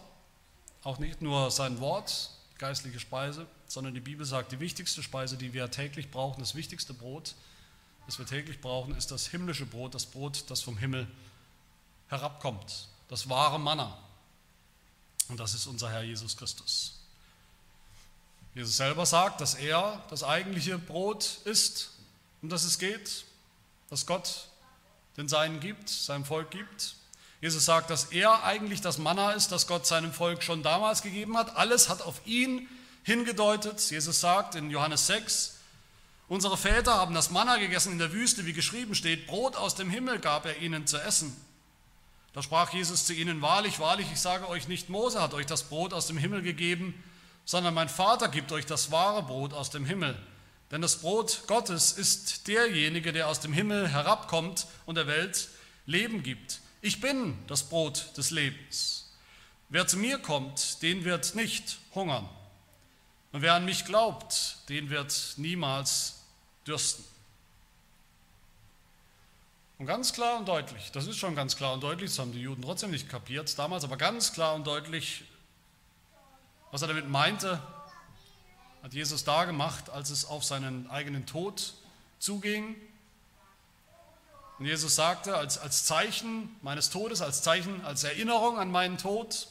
auch 0.83 0.99
nicht 0.99 1.23
nur 1.23 1.53
sein 1.53 1.79
Wort, 1.79 2.33
geistliche 2.59 2.99
Speise, 2.99 3.47
sondern 3.69 3.95
die 3.95 4.01
Bibel 4.01 4.27
sagt, 4.27 4.51
die 4.51 4.59
wichtigste 4.59 5.05
Speise, 5.05 5.37
die 5.37 5.53
wir 5.53 5.71
täglich 5.71 6.11
brauchen, 6.11 6.41
das 6.41 6.57
wichtigste 6.57 6.95
Brot, 6.95 7.37
das 8.07 8.19
wir 8.19 8.27
täglich 8.27 8.61
brauchen, 8.61 8.97
ist 8.97 9.13
das 9.13 9.29
himmlische 9.29 9.67
Brot, 9.67 9.95
das 9.95 10.05
Brot, 10.05 10.45
das 10.49 10.63
vom 10.63 10.77
Himmel 10.77 11.07
herabkommt, 12.09 12.89
das 13.07 13.29
wahre 13.29 13.61
Manna. 13.61 13.97
Und 15.29 15.39
das 15.39 15.55
ist 15.55 15.69
unser 15.69 15.91
Herr 15.91 16.03
Jesus 16.03 16.37
Christus. 16.37 16.99
Jesus 18.57 18.77
selber 18.77 19.07
sagt, 19.07 19.41
dass 19.41 19.55
er 19.55 20.05
das 20.11 20.25
eigentliche 20.25 20.77
Brot 20.77 21.39
ist, 21.45 21.93
um 22.43 22.49
das 22.49 22.65
es 22.65 22.81
geht, 22.81 23.25
dass 23.91 24.07
Gott 24.07 24.49
den 25.17 25.29
Seinen 25.29 25.61
gibt, 25.61 25.89
seinem 25.89 26.25
Volk 26.25 26.51
gibt. 26.51 26.97
Jesus 27.41 27.65
sagt, 27.65 27.91
dass 27.91 28.07
er 28.07 28.45
eigentlich 28.45 28.81
das 28.81 28.99
Manna 28.99 29.33
ist, 29.33 29.53
das 29.53 29.67
Gott 29.67 29.87
seinem 29.87 30.13
Volk 30.13 30.43
schon 30.43 30.63
damals 30.63 31.03
gegeben 31.03 31.37
hat. 31.37 31.57
Alles 31.57 31.89
hat 31.89 32.03
auf 32.03 32.21
ihn 32.27 32.69
hingedeutet. 33.05 33.81
Jesus 33.91 34.21
sagt 34.21 34.55
in 34.55 34.71
Johannes 34.71 35.07
6, 35.07 35.59
unsere 36.29 36.57
Väter 36.57 36.95
haben 36.95 37.15
das 37.15 37.31
Manna 37.31 37.57
gegessen 37.59 37.93
in 37.93 37.99
der 37.99 38.13
Wüste, 38.13 38.47
wie 38.47 38.53
geschrieben 38.53 38.95
steht, 38.95 39.27
Brot 39.27 39.57
aus 39.57 39.75
dem 39.75 39.91
Himmel 39.91 40.19
gab 40.19 40.45
er 40.47 40.59
ihnen 40.59 40.87
zu 40.87 40.99
essen. 40.99 41.37
Da 42.33 42.43
sprach 42.43 42.73
Jesus 42.73 43.07
zu 43.07 43.15
ihnen, 43.15 43.41
wahrlich, 43.43 43.79
wahrlich, 43.79 44.09
ich 44.13 44.21
sage 44.21 44.49
euch 44.49 44.69
nicht, 44.69 44.91
Mose 44.91 45.23
hat 45.23 45.33
euch 45.33 45.47
das 45.47 45.63
Brot 45.65 45.95
aus 45.95 46.07
dem 46.07 46.19
Himmel 46.19 46.43
gegeben, 46.43 47.03
sondern 47.45 47.73
mein 47.75 47.89
Vater 47.89 48.29
gibt 48.29 48.53
euch 48.53 48.67
das 48.67 48.91
wahre 48.91 49.23
Brot 49.23 49.55
aus 49.55 49.71
dem 49.71 49.87
Himmel. 49.87 50.19
Denn 50.71 50.83
das 50.83 51.01
Brot 51.01 51.43
Gottes 51.47 51.93
ist 51.93 52.49
derjenige, 52.49 53.13
der 53.13 53.29
aus 53.29 53.41
dem 53.41 53.53
Himmel 53.53 53.89
herabkommt 53.89 54.67
und 54.85 54.97
der 54.97 55.07
Welt 55.07 55.49
Leben 55.87 56.23
gibt. 56.23 56.61
Ich 56.83 57.01
bin 57.01 57.39
das 57.47 57.69
Brot 57.69 58.17
des 58.17 58.31
Lebens. 58.31 59.13
Wer 59.69 59.87
zu 59.87 59.97
mir 59.97 60.19
kommt, 60.19 60.83
den 60.83 61.05
wird 61.05 61.35
nicht 61.35 61.79
hungern. 61.95 62.29
Und 63.33 63.43
wer 63.43 63.55
an 63.55 63.65
mich 63.65 63.85
glaubt, 63.85 64.59
den 64.69 64.91
wird 64.91 65.35
niemals 65.37 66.21
dürsten. 66.67 67.05
Und 69.79 69.87
ganz 69.87 70.13
klar 70.13 70.39
und 70.39 70.49
deutlich, 70.49 70.91
das 70.93 71.07
ist 71.07 71.19
schon 71.19 71.35
ganz 71.35 71.57
klar 71.57 71.75
und 71.75 71.83
deutlich, 71.83 72.11
das 72.11 72.19
haben 72.19 72.33
die 72.33 72.41
Juden 72.41 72.63
trotzdem 72.63 72.91
nicht 72.91 73.11
kapiert 73.11 73.59
damals, 73.59 73.85
aber 73.85 73.99
ganz 73.99 74.33
klar 74.33 74.55
und 74.55 74.67
deutlich, 74.67 75.25
was 76.71 76.81
er 76.81 76.89
damit 76.89 77.11
meinte, 77.11 77.61
hat 78.87 78.95
Jesus 78.95 79.25
da 79.25 79.47
gemacht, 79.47 79.91
als 79.91 80.11
es 80.11 80.25
auf 80.27 80.45
seinen 80.45 80.89
eigenen 80.89 81.27
Tod 81.27 81.75
zuging. 82.21 82.77
Und 84.61 84.67
Jesus 84.67 84.95
sagte, 84.95 85.37
als, 85.37 85.59
als 85.59 85.87
Zeichen 85.87 86.55
meines 86.63 86.91
Todes, 86.91 87.21
als 87.21 87.43
Zeichen, 87.43 87.85
als 87.85 88.05
Erinnerung 88.05 88.61
an 88.61 88.71
meinen 88.71 88.97
Tod, 88.97 89.49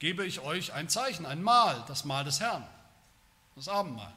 gebe 0.00 0.26
ich 0.26 0.40
euch 0.40 0.72
ein 0.72 0.88
Zeichen, 0.88 1.26
ein 1.26 1.44
Mahl, 1.44 1.84
das 1.86 2.04
Mahl 2.04 2.24
des 2.24 2.40
Herrn, 2.40 2.66
das 3.54 3.68
Abendmahl. 3.68 4.12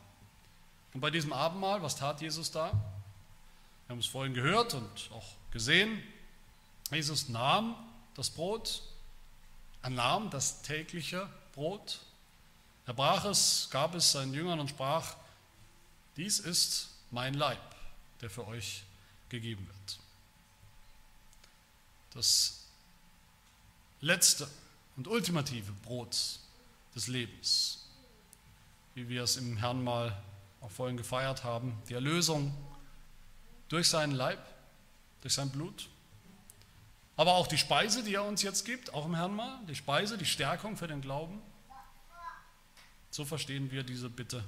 Und 0.95 1.01
bei 1.01 1.11
diesem 1.11 1.31
Abendmahl, 1.31 1.83
was 1.83 1.95
tat 1.95 2.21
Jesus 2.21 2.49
da? 2.49 2.71
Wir 3.85 3.89
haben 3.89 3.99
es 3.99 4.07
vorhin 4.07 4.33
gehört 4.33 4.73
und 4.73 5.11
auch 5.13 5.27
gesehen. 5.51 6.01
Jesus 6.89 7.29
nahm 7.29 7.75
das 8.15 8.31
Brot, 8.31 8.81
er 9.83 9.91
nahm 9.91 10.31
das 10.31 10.63
tägliche 10.63 11.29
Brot 11.53 11.99
er 12.85 12.93
brach 12.93 13.25
es, 13.25 13.67
gab 13.71 13.95
es 13.95 14.11
seinen 14.11 14.33
Jüngern 14.33 14.59
und 14.59 14.69
sprach, 14.69 15.15
dies 16.17 16.39
ist 16.39 16.89
mein 17.11 17.33
Leib, 17.33 17.59
der 18.21 18.29
für 18.29 18.47
euch 18.47 18.83
gegeben 19.29 19.67
wird. 19.67 19.99
Das 22.13 22.65
letzte 24.01 24.47
und 24.95 25.07
ultimative 25.07 25.71
Brot 25.83 26.39
des 26.95 27.07
Lebens, 27.07 27.85
wie 28.93 29.09
wir 29.09 29.23
es 29.23 29.35
im 29.35 29.57
Herrn 29.57 29.83
mal 29.83 30.15
auch 30.61 30.71
vorhin 30.71 30.95
gefeiert 30.95 31.43
haben, 31.43 31.77
die 31.89 31.93
Erlösung 31.93 32.55
durch 33.67 33.89
seinen 33.89 34.13
Leib, 34.13 34.39
durch 35.21 35.33
sein 35.33 35.49
Blut, 35.49 35.89
aber 37.17 37.35
auch 37.35 37.47
die 37.47 37.57
Speise, 37.57 38.03
die 38.03 38.15
er 38.15 38.23
uns 38.23 38.41
jetzt 38.41 38.65
gibt, 38.65 38.93
auch 38.93 39.05
im 39.05 39.15
Herrn 39.15 39.35
mal, 39.35 39.59
die 39.67 39.75
Speise, 39.75 40.17
die 40.17 40.25
Stärkung 40.25 40.75
für 40.75 40.87
den 40.87 41.01
Glauben. 41.01 41.41
So 43.15 43.23
verstehen 43.23 43.71
wir 43.71 43.83
diese 43.83 44.09
Bitte 44.09 44.43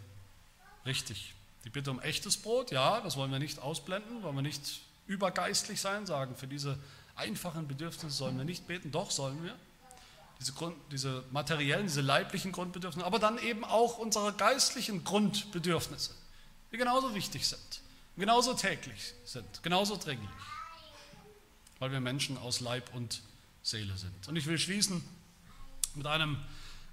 richtig. 0.85 1.33
Die 1.63 1.69
Bitte 1.69 1.89
um 1.89 2.01
echtes 2.01 2.35
Brot, 2.35 2.69
ja, 2.69 2.99
das 2.99 3.15
wollen 3.15 3.31
wir 3.31 3.39
nicht 3.39 3.59
ausblenden, 3.59 4.23
wollen 4.23 4.35
wir 4.35 4.41
nicht 4.41 4.81
übergeistlich 5.05 5.79
sein, 5.79 6.05
sagen, 6.05 6.35
für 6.35 6.47
diese 6.47 6.77
einfachen 7.15 7.69
Bedürfnisse 7.69 8.13
sollen 8.13 8.37
wir 8.37 8.43
nicht 8.43 8.67
beten, 8.67 8.91
doch 8.91 9.09
sollen 9.09 9.41
wir. 9.41 9.55
Diese, 10.41 10.51
Grund, 10.51 10.75
diese 10.91 11.23
materiellen, 11.31 11.87
diese 11.87 12.01
leiblichen 12.01 12.51
Grundbedürfnisse, 12.51 13.05
aber 13.05 13.19
dann 13.19 13.37
eben 13.37 13.63
auch 13.63 13.99
unsere 13.99 14.33
geistlichen 14.33 15.05
Grundbedürfnisse, 15.05 16.11
die 16.73 16.77
genauso 16.77 17.15
wichtig 17.15 17.47
sind, 17.47 17.81
genauso 18.17 18.53
täglich 18.53 19.13
sind, 19.23 19.63
genauso 19.63 19.95
dringlich 19.95 20.29
weil 21.79 21.91
wir 21.93 22.01
Menschen 22.01 22.37
aus 22.37 22.59
Leib 22.59 22.93
und 22.93 23.21
Seele 23.63 23.95
sind. 23.97 24.27
Und 24.27 24.35
ich 24.35 24.45
will 24.47 24.57
schließen 24.57 25.01
mit 25.95 26.07
einem 26.07 26.37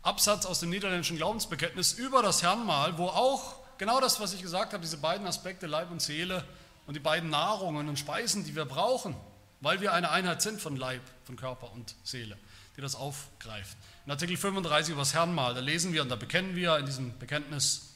Absatz 0.04 0.44
aus 0.44 0.60
dem 0.60 0.68
niederländischen 0.68 1.16
Glaubensbekenntnis 1.16 1.94
über 1.94 2.22
das 2.22 2.42
Herrnmal, 2.42 2.98
wo 2.98 3.06
auch 3.06 3.56
genau 3.78 4.00
das, 4.00 4.20
was 4.20 4.34
ich 4.34 4.42
gesagt 4.42 4.74
habe, 4.74 4.82
diese 4.82 4.98
beiden 4.98 5.26
Aspekte 5.26 5.66
Leib 5.66 5.90
und 5.90 6.02
Seele 6.02 6.44
und 6.86 6.94
die 6.94 7.00
beiden 7.00 7.30
Nahrungen 7.30 7.88
und 7.88 7.98
Speisen, 7.98 8.44
die 8.44 8.54
wir 8.54 8.66
brauchen, 8.66 9.16
weil 9.62 9.80
wir 9.80 9.94
eine 9.94 10.10
Einheit 10.10 10.42
sind 10.42 10.60
von 10.60 10.76
Leib, 10.76 11.00
von 11.24 11.36
Körper 11.36 11.72
und 11.72 11.94
Seele, 12.04 12.36
die 12.76 12.82
das 12.82 12.96
aufgreift. 12.96 13.78
In 14.04 14.12
Artikel 14.12 14.36
35 14.36 14.92
über 14.92 15.00
das 15.00 15.14
Herrnmal, 15.14 15.54
da 15.54 15.60
lesen 15.60 15.94
wir 15.94 16.02
und 16.02 16.10
da 16.10 16.16
bekennen 16.16 16.54
wir 16.54 16.76
in 16.76 16.84
diesem 16.84 17.18
Bekenntnis, 17.18 17.94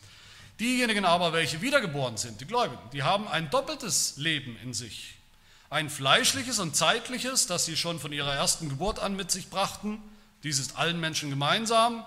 diejenigen 0.59 1.05
aber, 1.05 1.35
welche 1.35 1.61
wiedergeboren 1.61 2.17
sind, 2.17 2.41
die 2.41 2.47
Gläubigen, 2.47 2.81
die 2.95 3.03
haben 3.03 3.29
ein 3.29 3.51
doppeltes 3.51 4.17
Leben 4.17 4.57
in 4.63 4.73
sich. 4.73 5.17
Ein 5.69 5.91
fleischliches 5.91 6.59
und 6.59 6.75
zeitliches, 6.75 7.47
das 7.47 7.67
sie 7.67 7.77
schon 7.77 8.01
von 8.01 8.13
ihrer 8.13 8.35
ersten 8.35 8.71
Geburt 8.71 8.99
an 8.99 9.15
mit 9.15 9.31
sich 9.31 9.51
brachten, 9.51 10.03
dies 10.43 10.59
ist 10.59 10.77
allen 10.77 11.01
Menschen 11.01 11.31
gemeinsam, 11.31 12.05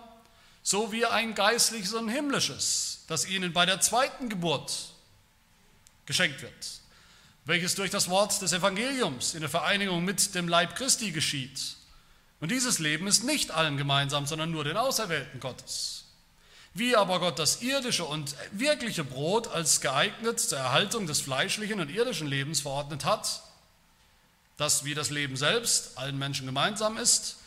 so 0.63 0.91
wie 0.91 1.05
ein 1.05 1.35
geistliches 1.35 1.93
und 1.93 2.09
himmlisches, 2.09 3.03
das 3.07 3.27
ihnen 3.27 3.53
bei 3.53 3.65
der 3.65 3.81
zweiten 3.81 4.29
Geburt 4.29 4.93
geschenkt 6.05 6.41
wird, 6.41 6.81
welches 7.45 7.75
durch 7.75 7.89
das 7.89 8.09
Wort 8.09 8.41
des 8.41 8.53
Evangeliums 8.53 9.33
in 9.33 9.41
der 9.41 9.49
Vereinigung 9.49 10.05
mit 10.05 10.35
dem 10.35 10.47
Leib 10.47 10.75
Christi 10.75 11.11
geschieht. 11.11 11.77
Und 12.39 12.51
dieses 12.51 12.79
Leben 12.79 13.07
ist 13.07 13.23
nicht 13.23 13.51
allen 13.51 13.77
gemeinsam, 13.77 14.25
sondern 14.25 14.51
nur 14.51 14.63
den 14.63 14.77
Auserwählten 14.77 15.39
Gottes. 15.39 16.05
Wie 16.73 16.95
aber 16.95 17.19
Gott 17.19 17.37
das 17.37 17.61
irdische 17.61 18.05
und 18.05 18.35
wirkliche 18.51 19.03
Brot 19.03 19.47
als 19.49 19.81
geeignet 19.81 20.39
zur 20.39 20.57
Erhaltung 20.57 21.05
des 21.05 21.19
fleischlichen 21.21 21.81
und 21.81 21.91
irdischen 21.91 22.27
Lebens 22.27 22.61
verordnet 22.61 23.03
hat, 23.03 23.43
das 24.57 24.85
wie 24.85 24.93
das 24.93 25.09
Leben 25.09 25.35
selbst 25.35 25.97
allen 25.97 26.17
Menschen 26.17 26.45
gemeinsam 26.45 26.97
ist, 26.97 27.37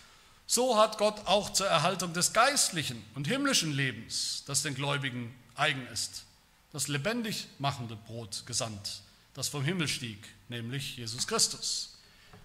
so 0.46 0.78
hat 0.78 0.98
Gott 0.98 1.26
auch 1.26 1.52
zur 1.52 1.66
Erhaltung 1.66 2.12
des 2.12 2.32
geistlichen 2.32 3.02
und 3.14 3.26
himmlischen 3.26 3.72
Lebens, 3.72 4.44
das 4.46 4.62
den 4.62 4.74
Gläubigen 4.74 5.34
eigen 5.54 5.86
ist, 5.88 6.24
das 6.72 6.88
lebendig 6.88 7.46
machende 7.58 7.96
Brot 7.96 8.44
gesandt, 8.46 9.02
das 9.34 9.48
vom 9.48 9.64
Himmel 9.64 9.88
stieg, 9.88 10.18
nämlich 10.48 10.96
Jesus 10.96 11.26
Christus. 11.26 11.96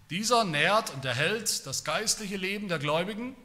Dieser 0.10 0.44
nährt 0.44 0.92
und 0.94 1.06
erhält 1.06 1.66
das 1.68 1.84
geistliche 1.84 2.38
Leben 2.38 2.68
der 2.68 2.80
Gläubigen, 2.80 3.36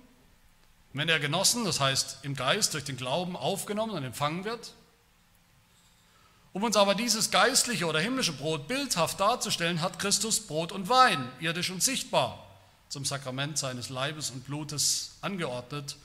wenn 0.92 1.08
er 1.08 1.18
genossen, 1.18 1.64
das 1.64 1.80
heißt 1.80 2.18
im 2.22 2.36
Geist 2.36 2.72
durch 2.72 2.84
den 2.84 2.96
Glauben 2.96 3.36
aufgenommen 3.36 3.92
und 3.92 4.04
empfangen 4.04 4.44
wird, 4.44 4.72
um 6.52 6.62
uns 6.62 6.76
aber 6.76 6.94
dieses 6.94 7.32
geistliche 7.32 7.86
oder 7.86 7.98
himmlische 7.98 8.32
Brot 8.32 8.68
bildhaft 8.68 9.18
darzustellen, 9.18 9.82
hat 9.82 9.98
Christus 9.98 10.46
Brot 10.46 10.70
und 10.70 10.88
Wein, 10.88 11.28
irdisch 11.40 11.70
und 11.70 11.82
sichtbar, 11.82 12.43
zum 12.94 13.04
Sakrament 13.04 13.58
seines 13.58 13.88
Leibes 13.88 14.30
und 14.30 14.44
Blutes 14.44 15.16
angeordnet, 15.20 15.96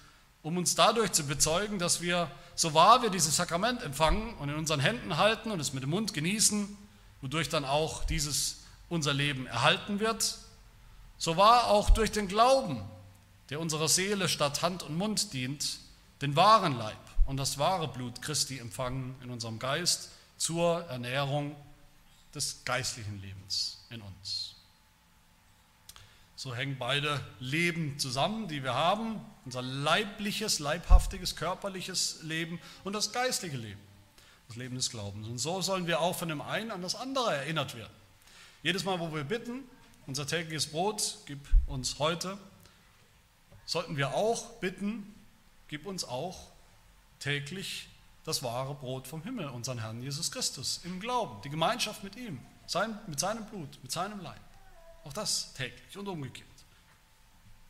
um 0.42 0.58
uns 0.58 0.74
dadurch 0.74 1.12
zu 1.12 1.24
bezeugen, 1.24 1.78
dass 1.78 2.02
wir, 2.02 2.32
so 2.56 2.74
wahr 2.74 3.04
wir 3.04 3.12
dieses 3.12 3.36
Sakrament 3.36 3.84
empfangen 3.84 4.34
und 4.38 4.50
in 4.50 4.56
unseren 4.56 4.80
Händen 4.80 5.18
halten 5.18 5.52
und 5.52 5.60
es 5.60 5.72
mit 5.72 5.84
dem 5.84 5.92
Mund 5.92 6.16
genießen, 6.16 6.76
wodurch 7.22 7.48
dann 7.48 7.64
auch 7.64 8.06
dieses 8.06 8.62
unser 8.90 9.14
Leben 9.14 9.46
erhalten 9.46 10.00
wird, 10.00 10.40
so 11.20 11.38
wahr 11.38 11.68
auch 11.68 11.92
durch 11.92 12.12
den 12.12 12.28
Glauben, 12.28 12.82
der 13.52 13.60
unserer 13.60 13.88
Seele 13.88 14.28
statt 14.28 14.64
Hand 14.64 14.82
und 14.82 14.98
Mund 14.98 15.32
dient, 15.32 15.78
den 16.24 16.36
wahren 16.36 16.76
Leib 16.76 16.98
und 17.28 17.38
das 17.38 17.60
wahre 17.60 17.88
Blut 17.88 18.20
Christi 18.24 18.58
empfangen 18.58 19.14
in 19.24 19.30
unserem 19.30 19.60
Geist, 19.60 20.10
zur 20.40 20.86
Ernährung 20.86 21.56
des 22.34 22.66
geistlichen 22.66 23.22
Lebens 23.22 23.78
in 23.92 24.02
uns. 24.02 24.56
So 26.40 26.56
hängen 26.56 26.78
beide 26.80 27.20
Leben 27.42 28.00
zusammen, 28.00 28.48
die 28.48 28.64
wir 28.64 28.74
haben, 28.74 29.20
unser 29.44 29.62
leibliches, 29.62 30.60
leibhaftiges, 30.60 31.36
körperliches 31.36 32.24
Leben 32.24 32.62
und 32.86 32.94
das 32.94 33.12
geistliche 33.12 33.58
Leben, 33.58 33.82
das 34.48 34.56
Leben 34.56 34.76
des 34.76 34.90
Glaubens. 34.90 35.28
Und 35.28 35.38
so 35.38 35.62
sollen 35.62 35.86
wir 35.86 36.00
auch 36.00 36.16
von 36.16 36.30
dem 36.30 36.40
einen 36.40 36.72
an 36.72 36.82
das 36.82 36.96
andere 36.96 37.36
erinnert 37.36 37.76
werden. 37.76 37.92
Jedes 38.64 38.86
Mal, 38.86 39.02
wo 39.02 39.14
wir 39.14 39.26
bitten, 39.26 39.66
unser 40.08 40.26
tägliches 40.26 40.68
Brot, 40.68 41.18
gib 41.26 41.42
uns 41.68 42.00
heute, 42.00 42.38
sollten 43.66 43.98
wir 43.98 44.14
auch 44.14 44.62
bitten, 44.62 45.14
gib 45.68 45.86
uns 45.86 46.06
auch 46.06 46.52
täglich 47.20 47.90
das 48.24 48.44
wahre 48.44 48.76
Brot 48.76 49.10
vom 49.10 49.24
Himmel, 49.24 49.50
unseren 49.50 49.80
Herrn 49.80 50.02
Jesus 50.02 50.32
Christus, 50.32 50.80
im 50.86 51.02
Glauben, 51.02 51.42
die 51.42 51.50
Gemeinschaft 51.50 52.02
mit 52.02 52.16
ihm, 52.16 52.40
sein, 52.66 52.98
mit 53.08 53.20
seinem 53.20 53.44
Blut, 53.44 53.78
mit 53.84 53.92
seinem 53.92 54.22
Leib. 54.22 54.40
Auch 55.04 55.14
das 55.14 55.54
täglich 55.54 55.98
und 55.98 56.08
umgekehrt. 56.08 56.48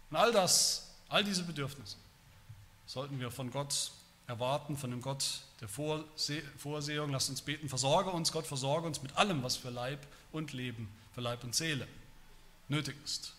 Und 0.10 0.18
all 0.18 0.32
das, 0.32 0.89
all 1.08 1.24
diese 1.24 1.44
Bedürfnisse 1.44 1.98
sollten 2.86 3.20
wir 3.20 3.30
von 3.30 3.52
Gott 3.52 3.92
erwarten, 4.28 4.78
von 4.78 4.92
dem 4.92 5.02
Gott 5.02 5.42
der 5.62 5.68
Vorseh 5.68 6.42
Vorsehung. 6.58 7.12
Lasst 7.12 7.30
uns 7.30 7.42
beten, 7.42 7.70
versorge 7.70 8.10
uns, 8.10 8.32
Gott, 8.32 8.48
versorge 8.48 8.88
uns 8.88 9.02
mit 9.02 9.15
allem, 9.18 9.44
was 9.44 9.56
für 9.58 9.70
Leib 9.70 10.06
und 10.32 10.54
Leben, 10.54 10.89
für 11.13 11.22
Leib 11.22 11.44
und 11.44 11.56
Seele 11.56 11.88
nötig 12.68 12.96
ist. 13.04 13.34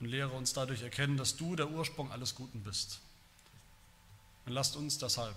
Und 0.00 0.06
lehre 0.06 0.30
uns 0.30 0.52
dadurch 0.52 0.82
erkennen, 0.82 1.16
dass 1.16 1.36
du 1.36 1.54
der 1.54 1.70
Ursprung 1.70 2.10
alles 2.10 2.34
Guten 2.34 2.62
bist. 2.62 3.00
Und 4.46 4.52
lasst 4.52 4.74
uns 4.76 4.98
deshalb 4.98 5.36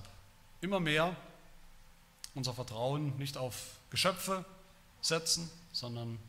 immer 0.62 0.80
mehr 0.80 1.16
unser 2.34 2.54
Vertrauen 2.54 3.18
nicht 3.18 3.38
auf 3.38 3.78
Geschöpfe 3.90 4.44
setzen, 5.02 5.50
sondern 5.72 6.20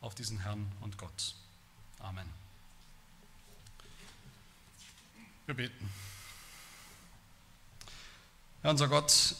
auf 0.00 0.14
diesen 0.14 0.40
Herrn 0.40 0.70
und 0.80 0.96
Gott. 0.98 1.34
Amen. 1.98 2.26
Wir 5.46 5.54
beten. 5.54 5.90
Herr 8.62 8.70
unser 8.70 8.88
Gott, 8.88 9.34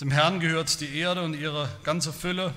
dem 0.00 0.10
Herrn 0.10 0.40
gehört 0.40 0.80
die 0.80 0.96
Erde 0.96 1.22
und 1.22 1.34
ihre 1.34 1.68
ganze 1.82 2.12
Fülle. 2.12 2.54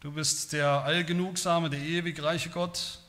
Du 0.00 0.12
bist 0.12 0.52
der 0.52 0.84
allgenugsame, 0.84 1.70
der 1.70 1.80
ewig 1.80 2.22
reiche 2.22 2.50
Gott, 2.50 3.00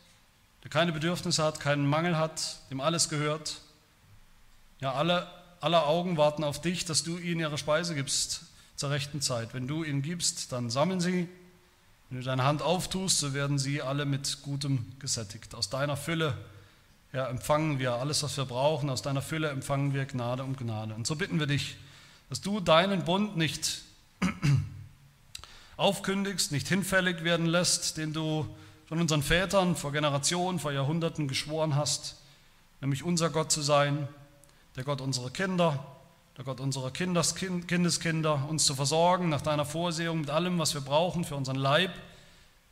der 0.64 0.70
keine 0.70 0.92
Bedürfnisse 0.92 1.44
hat, 1.44 1.60
keinen 1.60 1.88
Mangel 1.88 2.18
hat, 2.18 2.60
dem 2.70 2.82
alles 2.82 3.10
gehört. 3.10 3.62
Ja, 4.80 4.94
alle, 4.94 5.32
alle 5.60 5.84
Augen 5.84 6.18
warten 6.18 6.44
auf 6.44 6.62
dich, 6.62 6.86
dass 6.86 7.04
du 7.04 7.18
ihnen 7.18 7.40
ihre 7.40 7.58
Speise 7.58 7.96
gibst 7.96 8.48
zur 8.78 8.92
rechten 8.92 9.22
Zeit. 9.22 9.54
Wenn 9.54 9.68
du 9.68 9.84
ihnen 9.84 10.02
gibst, 10.02 10.52
dann 10.54 10.70
sammeln 10.70 11.02
sie. 11.02 11.28
Wenn 12.10 12.20
du 12.20 12.24
deine 12.24 12.46
Hand 12.46 12.62
auftust, 12.62 13.20
so 13.20 13.34
werden 13.34 13.60
sie 13.60 13.82
alle 13.82 14.06
mit 14.06 14.44
Gutem 14.44 14.86
gesättigt. 15.00 15.54
Aus 15.56 15.70
deiner 15.70 15.98
Fülle 15.98 16.38
ja, 17.12 17.28
empfangen 17.28 17.80
wir 17.80 17.96
alles, 17.96 18.24
was 18.24 18.38
wir 18.38 18.46
brauchen. 18.46 18.90
Aus 18.90 19.02
deiner 19.02 19.22
Fülle 19.22 19.50
empfangen 19.50 19.94
wir 19.94 20.06
Gnade 20.06 20.44
um 20.44 20.56
Gnade. 20.56 20.94
Und 20.94 21.06
so 21.08 21.16
bitten 21.16 21.40
wir 21.40 21.48
dich, 21.48 21.76
dass 22.30 22.40
du 22.42 22.60
deinen 22.60 23.04
Bund 23.04 23.36
nicht 23.36 23.82
aufkündigst, 25.78 26.52
nicht 26.52 26.68
hinfällig 26.68 27.24
werden 27.24 27.48
lässt, 27.48 27.98
den 27.98 28.14
du 28.14 28.48
von 28.86 29.02
unseren 29.02 29.24
Vätern 29.24 29.76
vor 29.76 29.92
Generationen, 29.92 30.60
vor 30.60 30.72
Jahrhunderten 30.72 31.28
geschworen 31.28 31.76
hast, 31.76 32.16
nämlich 32.80 33.04
unser 33.04 33.32
Gott 33.32 33.52
zu 33.52 33.62
sein, 33.62 34.08
der 34.76 34.84
Gott 34.84 35.02
unserer 35.02 35.32
Kinder, 35.32 35.97
der 36.38 36.46
Gott 36.46 36.60
unserer 36.60 36.92
Kindeskind, 36.92 37.68
Kindeskinder, 37.68 38.48
uns 38.48 38.66
zu 38.66 38.76
versorgen 38.76 39.28
nach 39.30 39.42
deiner 39.42 39.66
Vorsehung 39.66 40.22
mit 40.22 40.30
allem, 40.30 40.60
was 40.60 40.76
wir 40.76 40.82
brauchen 40.82 41.26
für 41.26 41.36
unseren 41.36 41.56
Leib, 41.56 41.92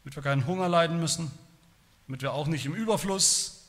damit 0.04 0.16
wir 0.16 0.22
keinen 0.22 0.46
Hunger 0.46 0.70
leiden 0.70 1.00
müssen, 1.00 1.32
damit 2.06 2.22
wir 2.22 2.34
auch 2.34 2.46
nicht 2.46 2.68
im 2.68 2.76
Überfluss 2.76 3.64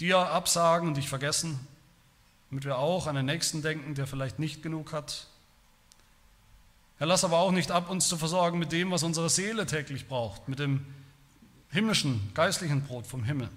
dir 0.00 0.18
absagen 0.18 0.88
und 0.88 0.96
dich 0.96 1.08
vergessen, 1.08 1.60
damit 2.50 2.64
wir 2.64 2.78
auch 2.78 3.06
an 3.06 3.14
den 3.14 3.26
Nächsten 3.26 3.62
denken, 3.62 3.94
der 3.94 4.08
vielleicht 4.08 4.40
nicht 4.40 4.64
genug 4.64 4.92
hat. 4.92 5.28
Herr, 6.98 7.06
lass 7.06 7.22
aber 7.22 7.38
auch 7.38 7.52
nicht 7.52 7.70
ab, 7.70 7.88
uns 7.88 8.08
zu 8.08 8.16
versorgen 8.16 8.58
mit 8.58 8.72
dem, 8.72 8.90
was 8.90 9.04
unsere 9.04 9.30
Seele 9.30 9.66
täglich 9.66 10.08
braucht, 10.08 10.48
mit 10.48 10.58
dem 10.58 10.84
himmlischen, 11.70 12.32
geistlichen 12.34 12.82
Brot 12.82 13.06
vom 13.06 13.22
Himmel, 13.22 13.48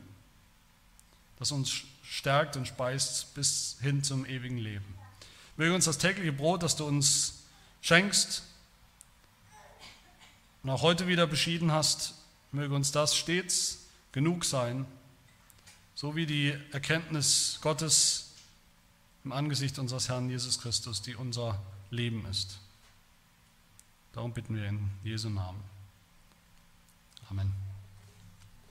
das 1.40 1.52
uns 1.52 1.82
stärkt 2.04 2.58
und 2.58 2.68
speist 2.68 3.34
bis 3.34 3.78
hin 3.82 4.04
zum 4.04 4.26
ewigen 4.26 4.58
Leben. 4.58 4.99
Möge 5.60 5.76
uns 5.76 5.84
das 5.84 5.98
tägliche 5.98 6.32
Brot, 6.32 6.64
das 6.64 6.78
du 6.78 6.86
uns 6.86 7.44
schenkst 7.82 8.44
und 10.64 10.70
auch 10.70 10.82
heute 10.82 11.06
wieder 11.08 11.28
beschieden 11.28 11.74
hast, 11.74 12.14
möge 12.54 12.74
uns 12.74 12.94
das 12.94 13.14
stets 13.14 13.80
genug 14.14 14.46
sein, 14.46 14.86
so 15.96 16.16
wie 16.16 16.26
die 16.26 16.58
Erkenntnis 16.72 17.60
Gottes 17.62 18.32
im 19.26 19.34
Angesicht 19.34 19.80
unseres 19.80 20.08
Herrn 20.08 20.30
Jesus 20.30 20.62
Christus, 20.62 21.02
die 21.02 21.16
unser 21.16 21.62
Leben 21.90 22.26
ist. 22.28 22.60
Darum 24.14 24.32
bitten 24.32 24.56
wir 24.56 24.66
in 24.66 24.90
Jesu 25.04 25.30
Namen. 25.30 25.62
Amen. 27.30 27.69